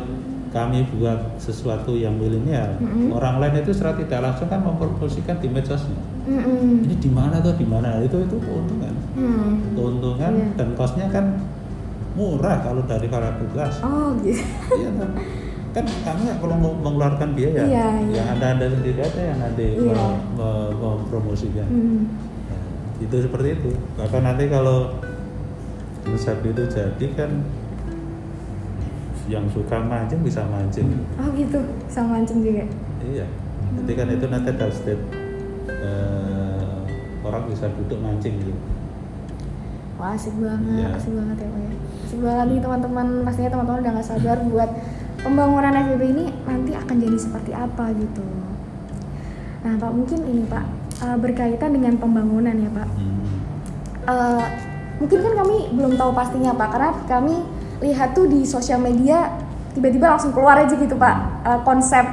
kami 0.51 0.83
buat 0.93 1.39
sesuatu 1.39 1.95
yang 1.95 2.13
milenial 2.13 2.75
Mm-mm. 2.77 3.15
orang 3.15 3.39
lain 3.39 3.63
itu 3.63 3.71
secara 3.71 3.95
tidak 3.95 4.19
langsung 4.21 4.47
kan 4.47 4.59
mempromosikan 4.59 5.39
di 5.39 5.47
medsosnya 5.47 5.95
Mm-mm. 6.27 6.85
ini 6.85 6.97
di 6.97 7.07
mana 7.09 7.39
tuh 7.39 7.55
di 7.55 7.63
mana 7.65 8.03
itu 8.03 8.19
itu 8.19 8.37
keuntungan 8.37 8.95
Hmm. 9.11 9.75
keuntungan 9.75 10.33
Iya. 10.33 10.47
dan 10.55 10.69
kosnya 10.73 11.07
kan 11.09 11.35
murah 12.13 12.59
kalau 12.61 12.83
dari 12.85 13.07
fakultas 13.07 13.79
Oh 13.81 14.15
gitu. 14.21 14.39
iya 14.73 14.91
kan 14.93 15.11
kan 15.71 15.85
kami 16.05 16.23
perlu 16.37 16.57
meng- 16.57 16.81
mengeluarkan 16.81 17.31
biaya 17.33 17.63
Iya, 17.63 17.87
iya. 18.03 18.15
yang 18.17 18.27
anda 18.29 18.47
anda 18.55 18.67
sendiri 18.67 18.99
aja 19.01 19.23
yang 19.25 19.39
nanti 19.41 19.67
Iya. 19.73 19.95
me- 19.95 20.19
me- 20.35 20.75
mempromosikan 20.75 21.67
Hmm. 21.67 22.03
Itu 23.01 23.17
seperti 23.19 23.49
itu 23.55 23.71
bahkan 23.97 24.23
nanti 24.23 24.45
kalau 24.47 24.93
konsep 26.01 26.37
itu 26.43 26.63
jadi 26.67 27.07
kan 27.15 27.31
yang 29.27 29.47
suka 29.49 29.79
mancing 29.79 30.21
bisa 30.21 30.43
mancing 30.45 30.91
Oh 31.15 31.29
gitu. 31.33 31.59
Sama 31.87 32.19
mancing 32.19 32.41
juga. 32.41 32.67
iya 33.01 33.25
jadi 33.73 33.93
kan 33.95 34.07
itu 34.11 34.27
nanti 34.27 34.49
ada 34.51 34.67
state 34.69 35.01
eh, 35.67 36.77
orang 37.23 37.47
bisa 37.47 37.71
duduk 37.73 37.99
mancing 37.99 38.35
gitu 38.39 38.53
Wah 39.95 40.13
asik 40.13 40.33
banget, 40.35 40.81
Iya. 40.81 40.97
asik 40.97 41.13
banget 41.13 41.37
ya 41.37 41.47
pak 41.47 41.61
ya. 41.61 41.73
Asik 42.01 42.19
banget 42.19 42.45
nih 42.47 42.59
teman-teman. 42.59 43.07
Pastinya 43.21 43.51
teman-teman 43.53 43.79
udah 43.79 43.93
gak 43.95 44.09
sabar 44.09 44.39
buat 44.43 44.71
pembangunan 45.19 45.77
FBB 45.79 46.03
ini 46.11 46.25
nanti 46.43 46.73
akan 46.73 46.97
jadi 46.97 47.19
seperti 47.21 47.53
apa 47.53 47.85
gitu. 47.93 48.25
Nah 49.61 49.77
pak 49.77 49.93
mungkin 49.93 50.25
ini 50.25 50.49
pak 50.49 50.65
eh, 51.01 51.17
berkaitan 51.17 51.71
dengan 51.73 51.97
pembangunan 51.97 52.55
ya 52.55 52.71
pak. 52.71 52.89
Eh, 54.11 54.45
mungkin 55.01 55.19
kan 55.25 55.33
kami 55.45 55.57
belum 55.73 55.93
tahu 55.97 56.11
pastinya 56.13 56.53
pak 56.57 56.69
karena 56.77 56.91
kami 57.09 57.35
lihat 57.81 58.13
tuh 58.13 58.29
di 58.29 58.45
sosial 58.45 58.81
media 58.81 59.33
tiba-tiba 59.73 60.13
langsung 60.13 60.37
keluar 60.37 60.61
aja 60.61 60.77
gitu 60.77 60.93
pak 60.99 61.15
eh, 61.47 61.61
konsep 61.65 62.05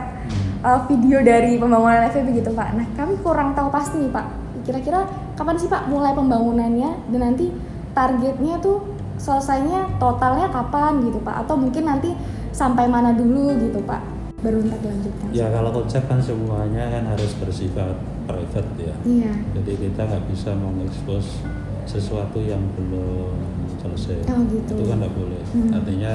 eh, 0.63 0.79
video 0.87 1.19
dari 1.23 1.59
pembangunan 1.59 2.07
FEB 2.11 2.43
gitu 2.43 2.51
pak. 2.55 2.75
Nah 2.75 2.87
kami 2.95 3.19
kurang 3.23 3.55
tahu 3.57 3.71
pasti 3.71 3.99
nih 3.99 4.11
pak. 4.11 4.25
Kira-kira 4.67 5.07
kapan 5.39 5.55
sih 5.55 5.71
pak 5.71 5.87
mulai 5.87 6.11
pembangunannya 6.11 7.11
dan 7.11 7.21
nanti 7.23 7.51
targetnya 7.95 8.59
tuh 8.59 8.83
selesainya 9.17 9.97
totalnya 9.97 10.51
kapan 10.51 11.01
gitu 11.07 11.19
pak? 11.23 11.47
Atau 11.47 11.55
mungkin 11.59 11.87
nanti 11.87 12.11
sampai 12.51 12.85
mana 12.87 13.15
dulu 13.15 13.57
gitu 13.57 13.79
pak? 13.83 14.17
baru 14.37 14.61
ntar 14.69 14.77
dilanjutkan 14.85 15.27
Ya 15.33 15.49
kalau 15.49 15.73
konsep 15.73 16.05
kan 16.05 16.21
semuanya 16.21 16.93
kan 16.93 17.03
harus 17.09 17.33
bersifat 17.41 17.97
private 18.27 18.69
ya. 18.77 18.95
iya 19.03 19.33
Jadi 19.55 19.71
kita 19.81 20.01
nggak 20.03 20.25
bisa 20.27 20.51
mengekspos 20.53 21.39
sesuatu 21.87 22.37
yang 22.37 22.59
belum 22.75 23.39
selesai. 23.79 24.27
Oh, 24.27 24.43
gitu. 24.45 24.71
Itu 24.75 24.83
kan 24.85 24.99
nggak 24.99 25.15
boleh. 25.15 25.41
Hmm. 25.55 25.71
Artinya 25.71 26.13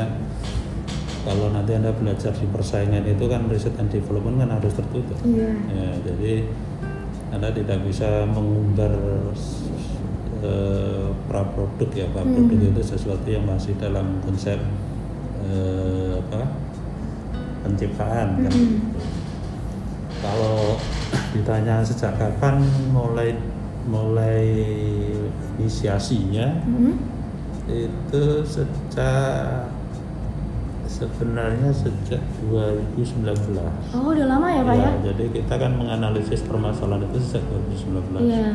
kalau 1.23 1.49
nanti 1.49 1.73
anda 1.73 1.91
belajar 1.91 2.35
di 2.35 2.45
persaingan 2.47 3.07
itu 3.07 3.25
kan 3.25 3.49
riset 3.49 3.73
and 3.79 3.89
development 3.89 4.37
kan 4.39 4.51
harus 4.53 4.75
tertutup. 4.75 5.17
iya 5.25 5.55
Ya, 5.73 5.89
jadi 6.05 6.45
anda 7.33 7.49
tidak 7.49 7.81
bisa 7.83 8.29
mengumbar 8.29 8.93
eh, 10.43 11.09
praproduk 11.25 11.91
ya 11.93 12.05
praproduk 12.11 12.53
Hmm. 12.53 12.69
itu 12.69 12.83
sesuatu 12.85 13.25
yang 13.25 13.47
masih 13.47 13.73
dalam 13.79 14.21
konsep 14.21 14.59
eh, 15.43 16.13
apa 16.19 16.43
penciptaan 17.63 18.29
kan. 18.43 18.53
Mm-mm. 18.53 18.79
Kalau 20.19 20.77
ditanya 21.33 21.81
sejak 21.81 22.13
kapan 22.15 22.61
mulai 22.93 23.33
mulai 23.83 24.45
inisiasinya 25.57 26.61
Mm-mm. 26.63 26.95
itu 27.67 28.23
sejak 28.45 29.67
sebenarnya 30.85 31.73
sejak 31.73 32.21
2019. 32.47 33.57
oh 33.97 34.13
udah 34.13 34.27
lama 34.29 34.47
ya 34.47 34.63
pak 34.63 34.77
ya, 34.77 34.91
jadi 35.03 35.25
kita 35.33 35.55
kan 35.57 35.73
menganalisis 35.75 36.45
permasalahan 36.45 37.09
itu 37.09 37.19
sejak 37.19 37.43
2019. 37.49 38.29
iya 38.29 38.53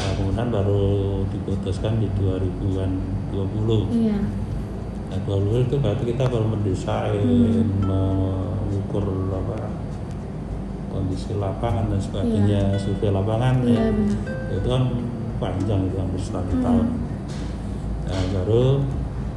Nah, 0.00 0.16
kemudian 0.16 0.48
baru 0.48 0.88
diputuskan 1.28 2.00
di 2.00 2.08
2000-an 2.16 2.90
20. 3.36 3.84
iya 3.92 4.16
Nah, 5.10 5.18
20 5.28 5.68
itu 5.68 5.76
berarti 5.76 6.04
kita 6.08 6.24
baru 6.24 6.46
mendesain, 6.48 7.20
Hmm. 7.20 7.84
mengukur 7.84 9.04
apa 9.28 9.59
kondisi 10.90 11.32
lapangan 11.34 11.86
dan 11.88 12.00
sebagainya, 12.02 12.74
survei 12.76 13.08
lapangan 13.08 13.62
iya 13.62 13.78
ya. 13.78 13.94
benar 13.94 14.58
Itu 14.58 14.68
kan 14.68 14.82
panjang 15.38 15.80
itu 15.86 15.96
hampir 15.96 16.20
setahun 16.20 16.50
Hmm. 16.50 16.60
tahun. 16.60 16.86
Nah, 18.10 18.22
baru 18.34 18.64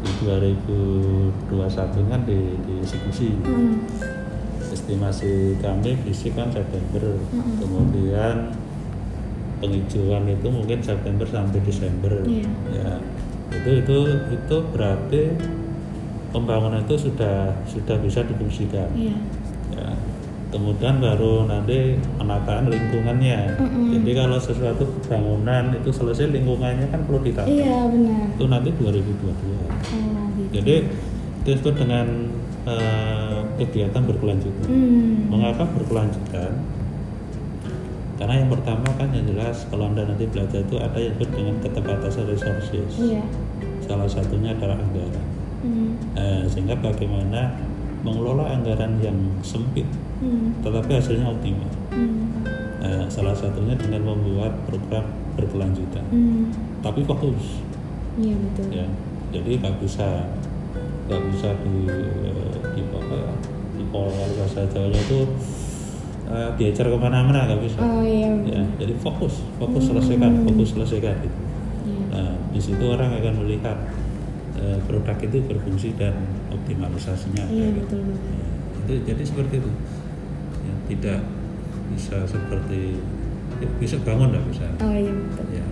di 0.04 0.12
2021 0.20 2.04
kan 2.10 2.22
di, 2.26 2.58
dieksekusi. 2.66 3.30
Mm. 3.40 3.74
Estimasi 4.74 5.62
kami 5.62 5.94
fisik 6.02 6.34
kan 6.34 6.50
September, 6.50 7.14
Hmm. 7.30 7.62
kemudian 7.62 8.36
penghijauan 9.62 10.26
itu 10.28 10.48
mungkin 10.50 10.82
September 10.82 11.24
sampai 11.24 11.62
Desember. 11.62 12.12
Iya. 12.26 12.50
Ya, 12.74 12.92
itu 13.54 13.70
itu 13.80 13.98
itu 14.34 14.56
berarti 14.74 15.22
pembangunan 16.34 16.82
itu 16.82 16.98
sudah 16.98 17.54
sudah 17.64 17.96
bisa 18.02 18.26
difungsikan. 18.26 18.90
Ya. 18.98 19.14
Kemudian 20.54 21.02
baru 21.02 21.50
nanti 21.50 21.98
penataan 22.22 22.70
lingkungannya. 22.70 23.58
Mm-mm. 23.58 23.90
Jadi 23.98 24.12
kalau 24.14 24.38
sesuatu 24.38 24.86
bangunan 25.10 25.74
itu 25.74 25.90
selesai 25.90 26.30
lingkungannya 26.30 26.94
kan 26.94 27.02
perlu 27.10 27.26
ditata. 27.26 27.50
iya 27.50 27.90
benar 27.90 28.38
Itu 28.38 28.46
nanti 28.46 28.70
2022. 28.78 28.86
oh 28.86 30.26
gitu 30.38 30.52
Jadi 30.54 30.76
itu 31.50 31.70
dengan 31.74 32.06
eh, 32.70 33.42
kegiatan 33.58 34.02
berkelanjutan. 34.06 34.68
Hmm. 34.70 35.34
Mengapa 35.34 35.66
berkelanjutan? 35.74 36.54
Karena 38.22 38.46
yang 38.46 38.50
pertama 38.54 38.88
kan 38.94 39.10
yang 39.10 39.26
jelas 39.26 39.66
kalau 39.74 39.90
anda 39.90 40.06
nanti 40.06 40.30
belajar 40.30 40.62
itu 40.62 40.78
ada 40.78 40.96
yang 41.02 41.18
disebut 41.18 41.30
dengan 41.34 41.56
keterbatasan 41.66 42.24
resources. 42.30 42.92
iya 43.02 43.26
Salah 43.82 44.06
satunya 44.06 44.54
adalah 44.54 44.78
anggaran. 44.78 45.26
Hmm. 45.66 45.92
Eh, 46.14 46.44
sehingga 46.46 46.78
bagaimana 46.78 47.58
mengelola 48.06 48.54
anggaran 48.54 49.02
yang 49.02 49.18
sempit 49.42 49.90
Hmm. 50.24 50.56
tetapi 50.64 50.92
hasilnya 50.96 51.28
optimal. 51.28 51.68
Hmm. 51.92 52.32
Eh, 52.80 53.06
salah 53.08 53.36
satunya 53.36 53.76
dengan 53.76 54.04
membuat 54.06 54.56
program 54.64 55.04
berkelanjutan. 55.36 56.04
Hmm. 56.08 56.48
Tapi 56.80 57.04
fokus, 57.04 57.60
iya 58.16 58.36
betul 58.36 58.68
ya. 58.72 58.88
Jadi 59.32 59.52
nggak 59.60 59.76
bisa 59.80 60.28
nggak 61.04 61.22
bisa 61.30 61.50
di 61.60 61.76
di 62.74 62.82
apa 62.88 63.16
ya, 63.20 63.34
di 63.76 63.84
kalau 63.92 64.08
bahasa 64.10 64.64
Jawanya 64.68 65.00
itu 65.00 65.20
diecer 66.58 66.88
ke 66.88 66.98
mana-mana 66.98 67.46
nggak 67.46 67.62
bisa. 67.62 67.78
oh 67.78 68.02
iya 68.02 68.32
Ya, 68.48 68.64
jadi 68.80 68.94
fokus, 68.98 69.44
fokus 69.60 69.84
selesaikan, 69.86 70.42
fokus 70.44 70.74
selesaikan. 70.74 71.14
Gitu. 71.22 71.38
iya 71.86 72.04
Nah, 72.10 72.34
di 72.50 72.60
situ 72.60 72.82
orang 72.84 73.14
akan 73.14 73.34
melihat 73.46 73.78
eh, 74.56 74.78
produk 74.88 75.18
itu 75.20 75.38
berfungsi 75.46 75.94
dan 75.94 76.16
optimalisasinya. 76.50 77.44
iya 77.48 77.70
betul 77.76 78.02
Ya, 78.08 78.46
itu 78.84 78.94
jadi 79.06 79.24
seperti 79.24 79.54
itu. 79.62 79.72
Ya, 80.64 80.74
tidak 80.88 81.20
bisa 81.90 82.18
seperti 82.24 82.98
ya, 83.58 83.68
bisa 83.78 83.96
bangun 84.02 84.32
nggak 84.32 84.46
bisa. 84.50 84.66
oh 84.80 84.92
iya 84.92 85.12
betul 85.12 85.46
Ya. 85.52 85.66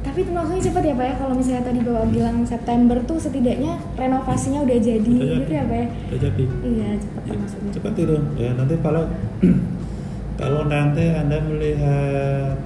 Tapi 0.00 0.24
itu 0.24 0.32
maksudnya 0.32 0.62
cepat 0.64 0.82
ya 0.82 0.94
Pak 0.96 1.04
ya 1.04 1.14
kalau 1.14 1.34
misalnya 1.36 1.62
tadi 1.62 1.80
Bapak 1.80 2.08
bilang 2.08 2.36
September 2.42 2.96
tuh 3.04 3.20
setidaknya 3.20 3.76
renovasinya 3.94 4.64
udah 4.64 4.78
jadi 4.80 5.12
Udah 5.12 5.28
gitu 5.36 5.52
ya 5.52 5.62
Pak 5.68 5.76
ya? 5.76 5.86
Udah 6.08 6.18
jadi. 6.24 6.44
Iya 6.64 6.88
cepat 6.96 7.22
Ya, 7.22 7.34
maksudnya. 7.36 7.70
cepat 7.76 7.92
itu. 7.94 8.16
Ya 8.34 8.50
nanti 8.56 8.74
kalau 8.80 9.04
kalau 10.40 10.62
nanti 10.66 11.04
anda 11.04 11.36
melihat 11.42 12.56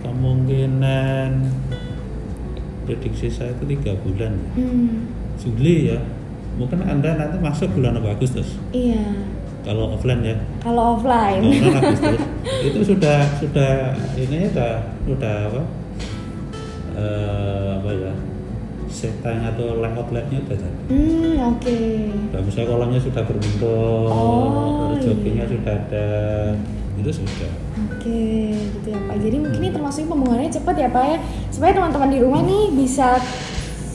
kemungkinan 0.00 1.30
prediksi 2.84 3.28
saya 3.28 3.52
itu 3.52 3.64
tiga 3.68 3.92
bulan 4.00 4.32
ya. 4.32 4.48
Hmm, 4.56 5.04
Juli 5.36 5.92
ya 5.92 6.00
mungkin 6.56 6.80
anda 6.82 7.14
nanti 7.14 7.36
masuk 7.38 7.70
bulan 7.76 8.00
Agustus 8.00 8.56
iya. 8.72 9.04
Kalau 9.68 9.92
offline 9.92 10.24
ya 10.24 10.36
Kalau 10.64 10.96
offline. 10.96 11.42
Agustus 11.44 12.16
itu 12.64 12.80
sudah 12.80 13.20
sudah 13.36 13.92
ini 14.16 14.48
udah 14.48 14.72
udah 15.04 15.34
apa 15.52 15.62
eh, 16.96 17.68
apa 17.76 17.90
ya 17.92 18.12
setting 18.88 19.44
atau 19.44 19.76
layout 19.78 20.08
labnya 20.08 20.40
udah 20.42 20.56
jadi 20.56 20.78
hmm 20.88 21.36
oke. 21.54 21.80
Nah, 22.32 22.40
misalnya 22.40 22.66
kolamnya 22.66 23.00
sudah 23.00 23.22
berbentuk, 23.22 24.08
Oh, 24.08 24.96
joggingnya 24.98 25.44
iya. 25.44 25.52
sudah 25.52 25.72
ada, 25.76 26.08
itu 26.96 27.10
sudah. 27.12 27.52
Oke 27.78 28.24
gitu 28.56 28.88
ya 28.90 28.98
Pak. 29.04 29.16
Jadi 29.20 29.36
mungkin 29.38 29.60
ini 29.60 29.70
termasuk 29.70 30.08
pembangunannya 30.08 30.50
cepat 30.50 30.74
ya 30.74 30.88
Pak 30.88 31.04
ya. 31.04 31.18
Supaya 31.52 31.70
teman-teman 31.76 32.10
di 32.10 32.18
rumah 32.18 32.40
nih 32.42 32.72
bisa 32.74 33.20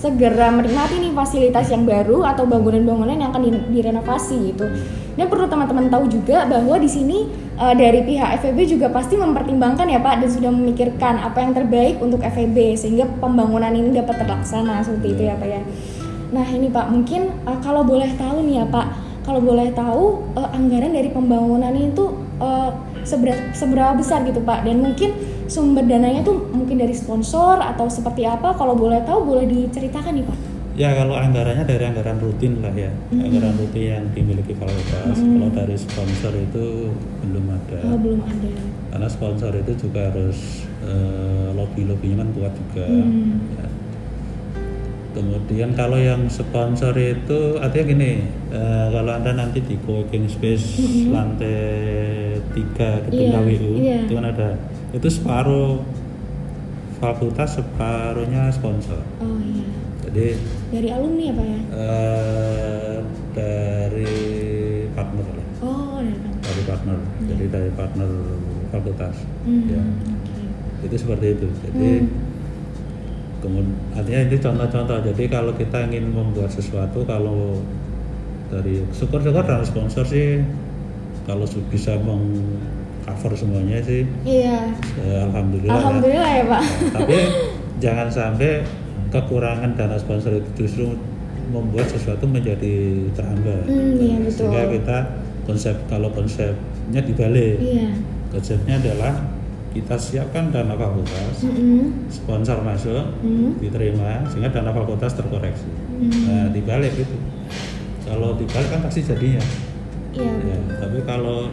segera 0.03 0.51
menikmati 0.51 0.99
nih 0.99 1.15
fasilitas 1.15 1.71
yang 1.71 1.87
baru 1.87 2.27
atau 2.27 2.43
bangunan-bangunan 2.43 3.15
yang 3.15 3.31
akan 3.31 3.47
di- 3.47 3.67
direnovasi 3.79 4.51
gitu. 4.51 4.67
Dan 5.15 5.31
perlu 5.31 5.47
teman-teman 5.47 5.87
tahu 5.87 6.11
juga 6.11 6.43
bahwa 6.43 6.75
di 6.75 6.91
sini 6.91 7.31
eh, 7.55 7.73
dari 7.79 8.03
pihak 8.03 8.43
FEB 8.43 8.67
juga 8.67 8.91
pasti 8.91 9.15
mempertimbangkan 9.15 9.87
ya 9.87 10.03
Pak 10.03 10.19
dan 10.19 10.29
sudah 10.29 10.51
memikirkan 10.51 11.23
apa 11.23 11.39
yang 11.39 11.55
terbaik 11.55 12.03
untuk 12.03 12.19
FEB 12.19 12.75
sehingga 12.75 13.07
pembangunan 13.23 13.71
ini 13.71 13.95
dapat 13.95 14.19
terlaksana 14.27 14.83
seperti 14.83 15.15
itu 15.15 15.23
ya 15.31 15.39
Pak 15.39 15.47
ya. 15.47 15.61
Nah 16.35 16.47
ini 16.51 16.67
Pak 16.67 16.91
mungkin 16.91 17.31
eh, 17.47 17.57
kalau 17.63 17.87
boleh 17.87 18.11
tahu 18.19 18.43
nih 18.43 18.59
ya 18.59 18.65
Pak, 18.67 18.87
kalau 19.23 19.39
boleh 19.39 19.71
tahu 19.71 20.19
eh, 20.35 20.49
anggaran 20.51 20.91
dari 20.91 21.07
pembangunan 21.15 21.71
itu 21.79 22.11
eh, 22.43 22.69
seberapa, 23.07 23.55
seberapa 23.55 23.95
besar 23.95 24.27
gitu 24.27 24.43
Pak 24.43 24.67
dan 24.67 24.83
mungkin 24.83 25.15
sumber 25.47 25.83
dananya 25.83 26.21
tuh 26.21 26.49
mungkin 26.51 26.77
dari 26.77 26.91
sponsor 26.91 27.59
atau 27.59 27.87
seperti 27.87 28.23
apa 28.23 28.53
kalau 28.53 28.73
boleh 28.73 29.03
tahu 29.03 29.23
boleh 29.25 29.45
diceritakan 29.45 30.13
nih 30.15 30.25
Pak. 30.25 30.37
Ya 30.73 30.89
kalau 30.97 31.13
anggarannya 31.13 31.69
dari 31.69 31.85
anggaran 31.85 32.17
rutin 32.17 32.57
lah 32.57 32.73
ya, 32.73 32.89
anggaran 33.13 33.53
rutin 33.61 33.83
yang 33.93 34.05
dimiliki 34.09 34.57
fakultas. 34.57 35.21
Kalau 35.21 35.49
dari 35.53 35.77
sponsor 35.77 36.33
itu 36.33 36.89
belum 37.21 37.45
ada, 37.45 37.93
Oh 37.93 37.97
belum 38.01 38.25
ada. 38.25 38.49
karena 38.89 39.05
sponsor 39.05 39.53
itu 39.53 39.77
juga 39.77 40.09
harus 40.09 40.65
eh, 40.81 41.49
lobby-lobbynya 41.53 42.25
kan 42.25 42.29
kuat 42.33 42.53
juga. 42.57 42.89
Hmm. 42.89 43.37
Ya. 43.53 43.67
Kemudian 45.13 45.77
kalau 45.77 46.01
yang 46.01 46.25
sponsor 46.25 46.97
itu 46.97 47.61
artinya 47.61 47.85
gini, 47.93 48.11
eh, 48.49 48.87
kalau 48.89 49.13
anda 49.13 49.29
nanti 49.29 49.61
di 49.61 49.77
co-working 49.77 50.25
space 50.25 50.81
lantai 51.13 51.61
tiga 52.57 52.97
gedung 53.05 53.29
Iya, 53.29 53.37
KWU 53.37 53.71
iya. 53.77 53.99
itu 54.09 54.13
kan 54.17 54.25
ada 54.25 54.57
itu 54.93 55.07
separuh 55.09 55.81
fakultas 56.97 57.57
separuhnya 57.57 58.47
sponsor. 58.49 59.01
Oh 59.19 59.37
iya. 59.41 59.65
Jadi 60.05 60.27
Dari 60.69 60.89
alumni 60.89 61.23
ya 61.23 61.33
Pak 61.33 61.45
ya? 61.45 61.59
eh, 61.73 62.97
dari 63.33 64.15
partner 64.93 65.25
lah, 65.27 65.47
Oh 65.61 65.97
dari 65.97 66.13
Pak. 66.15 66.33
dari 66.39 66.61
partner. 66.63 66.97
Jadi 67.25 67.45
dari 67.49 67.69
partner 67.73 68.09
fakultas. 68.69 69.15
Hmm, 69.43 69.65
Ya, 69.67 69.81
oke. 69.81 70.85
itu 70.85 70.95
seperti 70.95 71.25
itu. 71.33 71.47
Jadi 71.63 71.89
Hmm. 71.99 72.09
kemudian 73.41 73.73
artinya 73.91 74.19
ini 74.23 74.37
contoh-contoh. 74.37 74.97
Jadi 75.03 75.23
kalau 75.27 75.51
kita 75.51 75.77
ingin 75.83 76.05
membuat 76.09 76.49
sesuatu, 76.49 77.01
kalau 77.03 77.57
dari 78.47 78.85
syukur-syukur 78.93 79.41
dari 79.41 79.65
sponsor 79.65 80.05
sih, 80.05 80.45
kalau 81.25 81.43
bisa 81.67 81.97
mengcover 83.03 83.35
semuanya 83.35 83.83
sih, 83.83 84.07
Iya. 84.23 84.71
eh, 84.97 85.19
alhamdulillah. 85.21 85.67
ya. 85.69 85.79
Alhamdulillah 85.83 86.31
ya 86.31 86.43
Pak. 86.47 86.63
Nah, 86.63 86.91
tapi 86.95 87.17
jangan 87.77 88.07
sampai 88.07 88.63
kekurangan 89.11 89.75
dana 89.75 89.99
sponsor 89.99 90.31
itu 90.33 90.49
justru 90.57 90.95
membuat 91.51 91.85
sesuatu 91.85 92.23
menjadi 92.25 93.03
terhambat. 93.11 93.67
Hmm, 93.67 93.99
iya, 93.99 94.15
betul. 94.23 94.47
Sehingga 94.47 94.63
kita 94.71 94.97
konsep 95.43 95.75
kalau 95.85 96.07
konsepnya 96.09 97.03
dibalik 97.03 97.59
Iya. 97.59 97.91
konsepnya 98.31 98.79
adalah 98.79 99.13
kita 99.69 99.99
siapkan 99.99 100.47
dana 100.47 100.71
fakultas 100.73 101.43
Mm-mm. 101.43 102.07
sponsor 102.07 102.61
masuk 102.63 103.03
Hmm. 103.19 103.57
diterima 103.59 104.21
sehingga 104.23 104.47
dana 104.49 104.71
fakultas 104.71 105.11
terkoreksi 105.11 105.65
Hmm. 105.67 106.13
nah 106.23 106.45
dibalik 106.47 106.93
gitu 106.93 107.17
kalau 108.05 108.37
dibalik 108.37 108.69
kan 108.69 108.79
pasti 108.79 109.03
jadinya 109.03 109.41
Iya. 110.13 110.29
ya, 110.45 110.57
tapi 110.79 111.01
kalau 111.03 111.49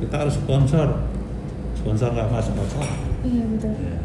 kita 0.00 0.14
harus 0.16 0.34
sponsor 0.34 0.86
sponsor 1.74 2.08
nggak 2.10 2.28
masuk 2.28 2.54
apa 2.54 2.84
Iya 3.20 3.44
betul. 3.46 3.72
ya. 3.74 3.96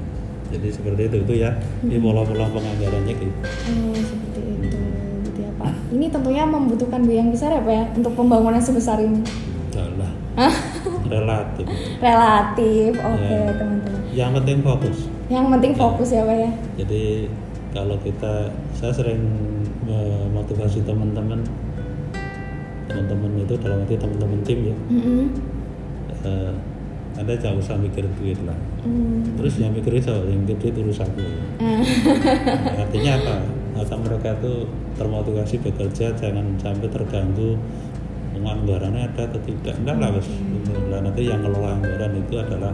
jadi 0.47 0.67
seperti 0.69 1.01
itu 1.05 1.17
itu 1.21 1.33
ya 1.37 1.51
ini 1.81 1.97
pola-pola 1.97 2.47
penganggarannya 2.47 3.13
gitu 3.13 3.35
Oh, 3.65 3.95
seperti 3.97 4.39
itu. 4.59 4.77
Gitu 5.25 5.39
ya, 5.41 5.51
Pak. 5.55 5.71
Ini 5.89 6.05
tentunya 6.09 6.43
membutuhkan 6.45 7.01
biaya 7.01 7.19
yang 7.19 7.31
besar 7.31 7.49
ya, 7.49 7.59
Pak 7.59 7.73
ya, 7.73 7.83
untuk 7.93 8.13
pembangunan 8.13 8.59
sebesar 8.59 8.99
ini. 8.99 9.23
Udahlah, 9.67 10.11
relatif 11.09 11.65
Relatif. 11.97 12.91
Oke, 12.93 13.33
Ya. 13.33 13.51
teman-teman. 13.51 14.01
yang 14.11 14.31
penting 14.33 14.57
fokus 14.61 14.97
Yang 15.25 15.45
penting 15.49 15.73
fokus 15.73 16.09
ya, 16.09 16.21
Pak 16.21 16.37
ya. 16.37 16.51
jadi 16.77 17.03
kalau 17.71 17.95
kita 17.99 18.33
saya 18.73 18.93
sering 18.93 19.19
memotivasi 19.81 20.79
teman-teman 20.81 21.43
teman-teman 22.85 23.31
itu 23.37 23.53
dalam 23.57 23.81
arti 23.81 23.95
teman-teman 23.95 24.39
tim 24.41 24.59
ya 24.65 24.75
Mm-mm. 24.89 25.25
Anda 27.15 27.33
jangan 27.39 27.63
usah 27.63 27.75
mikir 27.79 28.03
duit 28.19 28.39
lah. 28.43 28.57
Mm. 28.83 29.39
terus 29.39 29.55
yang 29.57 29.71
mikir 29.71 29.97
itu 29.97 30.11
yang 30.11 30.39
mikir 30.43 30.57
duit 30.59 30.75
urus 30.83 30.99
aku. 30.99 31.23
Nah, 31.63 32.81
artinya 32.83 33.11
apa? 33.17 33.35
Agar 33.75 33.97
mereka 33.99 34.29
itu 34.39 34.53
termotivasi 34.95 35.55
bekerja 35.63 36.15
jangan 36.15 36.55
sampai 36.59 36.87
terganggu 36.87 37.59
anggarannya 38.45 39.09
ada 39.09 39.31
atau 39.31 39.39
tidak. 39.47 39.73
Enggak 39.81 39.95
lah 39.97 40.09
bos. 40.13 40.27
Nah, 40.91 40.99
nanti 41.01 41.21
yang 41.25 41.41
ngelola 41.41 41.79
anggaran 41.81 42.13
itu 42.19 42.35
adalah 42.37 42.73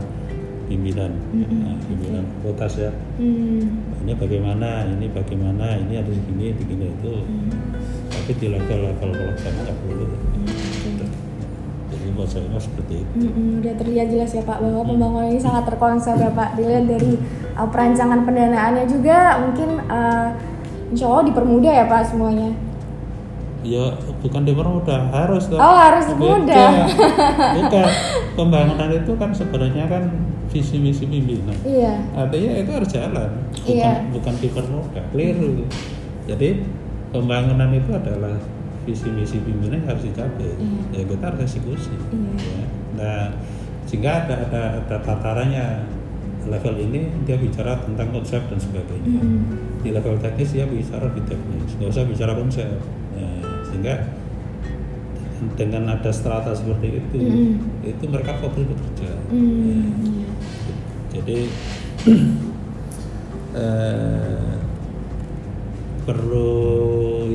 pimpinan. 0.67 1.11
Nah, 1.31 1.75
pimpinan 1.87 2.23
kotas 2.43 2.73
ya. 2.79 2.91
Hmm. 3.21 3.67
ini 4.03 4.13
bagaimana? 4.17 4.89
Ini 4.89 5.07
bagaimana? 5.13 5.77
Ini 5.79 5.93
harus 6.01 6.17
begini 6.27 6.55
begini 6.57 6.85
itu. 6.91 7.13
Tapi 8.11 8.31
di 8.37 8.47
level-level 8.51 9.09
pelaksana 9.15 9.59
nggak 9.63 9.77
perlu. 9.85 10.05
Gitu. 10.05 10.17
Buat 12.12 12.28
saya 12.28 12.45
seperti 12.56 13.02
itu 13.02 13.13
Mm-mm, 13.17 13.60
udah 13.60 13.74
terlihat 13.76 14.08
jelas 14.08 14.32
ya 14.32 14.41
Pak 14.41 14.58
bahwa 14.58 14.82
pembangunan 14.84 15.28
ini 15.28 15.38
sangat 15.38 15.63
terkonsep 15.67 16.15
ya 16.15 16.30
Pak. 16.30 16.56
Dilihat 16.56 16.86
dari 16.86 17.15
uh, 17.54 17.67
perancangan 17.67 18.24
pendanaannya 18.24 18.86
juga 18.86 19.39
mungkin 19.39 19.69
uh, 19.86 20.28
Insya 20.89 21.08
Allah 21.08 21.26
dipermudah 21.26 21.71
ya 21.71 21.86
Pak 21.86 22.02
semuanya. 22.06 22.52
ya 23.62 23.93
bukan 24.19 24.41
dipermudah 24.41 25.13
harus. 25.13 25.45
Oh, 25.54 25.62
harus 25.78 26.10
Bukan. 26.12 26.50
dipermudah. 26.50 26.71
bukan 27.56 27.88
pembangunan 28.34 28.89
itu 28.89 29.12
kan 29.15 29.30
sebenarnya 29.30 29.86
kan 29.86 30.04
visi 30.50 30.76
misi 30.76 31.06
pimpinan 31.06 31.56
Iya. 31.62 31.95
artinya 32.12 32.52
itu 32.58 32.71
harus 32.74 32.89
jalan 32.89 33.30
bukan 33.54 33.71
Iya. 33.71 33.93
bukan 34.12 34.34
dipermudah 34.36 35.04
keliru 35.13 35.63
jadi 36.26 36.50
pembangunan 37.08 37.71
itu 37.71 37.88
adalah 37.93 38.36
visi 38.82 39.08
misi 39.10 39.38
pimpinan 39.39 39.86
harus 39.86 40.04
dicapai 40.04 40.52
Iya. 40.52 40.82
ya 40.94 41.04
kita 41.06 41.24
harus 41.24 41.41
eksekusi 41.44 41.94
Iya. 41.94 42.32
ya. 42.39 42.65
nah 42.96 43.22
sehingga 43.86 44.24
ada 44.24 44.36
ada 44.41 44.62
ada 44.80 44.96
tatarannya 45.00 45.65
level 46.41 46.74
ini 46.80 47.06
dia 47.22 47.38
bicara 47.38 47.78
tentang 47.80 48.10
konsep 48.10 48.41
dan 48.44 48.58
sebagainya 48.58 49.20
Mm-mm. 49.20 49.78
di 49.80 49.89
level 49.89 50.17
teknis 50.17 50.52
dia 50.52 50.65
bicara 50.65 51.06
di 51.10 51.22
teknis 51.22 51.78
nggak 51.78 51.89
usah 51.89 52.06
bicara 52.06 52.34
konsep 52.34 52.72
Nah, 53.12 53.38
sehingga 53.62 53.94
dengan 55.54 55.89
ada 55.89 56.10
strata 56.10 56.50
seperti 56.52 56.98
itu 56.98 57.17
Mm-mm. 57.20 57.84
itu 57.84 58.04
mereka 58.06 58.38
fokus 58.38 58.65
bekerja 58.65 59.12
Mm, 59.30 59.86
iya. 60.02 60.30
jadi 61.12 61.39
eh, 63.54 64.52
perlu 66.02 66.52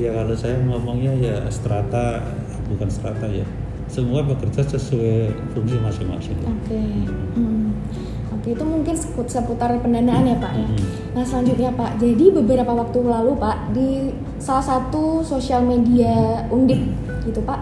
ya 0.04 0.10
kalau 0.12 0.36
saya 0.36 0.56
ngomongnya 0.60 1.12
ya 1.16 1.36
strata 1.48 2.20
bukan 2.68 2.88
strata 2.90 3.26
ya 3.30 3.46
semua 3.86 4.20
bekerja 4.26 4.66
sesuai 4.66 5.30
fungsi 5.54 5.78
masing-masing 5.78 6.36
Oke. 6.42 6.80
Mm. 7.38 7.70
Oke, 8.34 8.54
itu 8.54 8.64
mungkin 8.66 8.94
seput- 8.98 9.30
seputar 9.30 9.70
pendanaan 9.78 10.26
ya 10.26 10.36
Pak 10.38 10.52
ya. 10.54 10.66
Mm. 10.66 10.82
Nah 11.14 11.24
selanjutnya 11.26 11.70
Pak, 11.74 11.90
jadi 12.02 12.24
beberapa 12.34 12.72
waktu 12.74 12.98
lalu 13.06 13.38
Pak 13.38 13.74
di 13.74 14.10
salah 14.42 14.62
satu 14.62 15.22
sosial 15.22 15.62
media 15.62 16.44
Undip 16.50 16.78
gitu 17.26 17.42
Pak, 17.46 17.58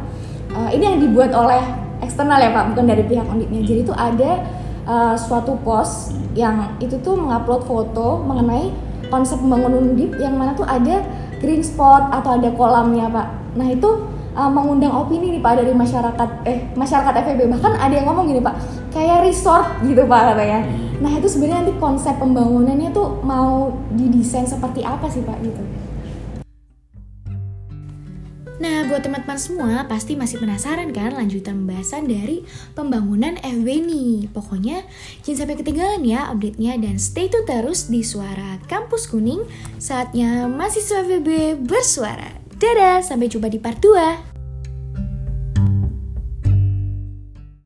eh, 0.53 0.71
ini 0.77 0.85
yang 0.85 0.99
dibuat 1.01 1.33
oleh 1.33 1.61
eksternal 2.01 2.41
ya 2.41 2.53
Pak, 2.53 2.73
bukan 2.73 2.85
dari 2.89 3.05
pihak 3.05 3.25
Undipnya. 3.29 3.61
Jadi 3.65 3.81
itu 3.85 3.95
ada 3.97 4.31
eh, 4.85 5.15
suatu 5.17 5.57
post 5.61 6.17
yang 6.37 6.77
itu 6.81 6.97
tuh 7.01 7.17
mengupload 7.17 7.65
foto 7.65 8.21
mengenai 8.25 8.73
konsep 9.13 9.41
pembangunan 9.41 9.93
Undip 9.93 10.17
yang 10.21 10.37
mana 10.37 10.57
tuh 10.57 10.65
ada 10.69 11.05
green 11.45 11.61
spot 11.61 12.09
atau 12.09 12.41
ada 12.41 12.49
kolamnya 12.57 13.13
Pak. 13.13 13.27
Nah 13.61 13.69
itu 13.69 13.91
eh, 14.33 14.51
mengundang 14.51 14.97
opini 14.97 15.37
nih 15.37 15.43
Pak 15.45 15.61
dari 15.61 15.77
masyarakat 15.77 16.29
eh 16.49 16.73
masyarakat 16.73 17.13
FEB 17.13 17.41
bahkan 17.53 17.77
ada 17.77 17.93
yang 17.93 18.09
ngomong 18.09 18.33
gini 18.33 18.41
Pak 18.41 18.57
kayak 18.97 19.29
resort 19.29 19.85
gitu 19.85 20.09
Pak 20.09 20.33
katanya. 20.33 20.65
Nah 21.05 21.13
itu 21.13 21.29
sebenarnya 21.29 21.69
nanti 21.69 21.75
konsep 21.77 22.17
pembangunannya 22.17 22.89
tuh 22.97 23.21
mau 23.21 23.77
didesain 23.93 24.49
seperti 24.49 24.81
apa 24.81 25.05
sih 25.13 25.21
Pak 25.21 25.37
gitu? 25.45 25.63
Nah, 28.85 29.01
buat 29.01 29.09
teman-teman 29.09 29.41
semua 29.41 29.89
pasti 29.89 30.13
masih 30.13 30.45
penasaran 30.45 30.93
kan 30.93 31.17
lanjutan 31.17 31.65
pembahasan 31.65 32.05
dari 32.05 32.45
pembangunan 32.77 33.33
FB 33.41 33.65
nih. 33.81 34.29
Pokoknya 34.29 34.85
jangan 35.25 35.41
sampai 35.41 35.57
ketinggalan 35.57 36.05
ya 36.05 36.29
update-nya 36.29 36.77
dan 36.77 37.01
stay 37.01 37.33
tune 37.33 37.49
terus 37.49 37.89
di 37.89 38.05
Suara 38.05 38.61
Kampus 38.69 39.09
Kuning. 39.09 39.41
Saatnya 39.81 40.53
mahasiswa 40.53 41.01
FB 41.01 41.65
bersuara. 41.65 42.29
Dadah, 42.61 43.01
sampai 43.01 43.33
jumpa 43.33 43.49
di 43.49 43.57
part 43.57 43.81
2. 43.81 44.34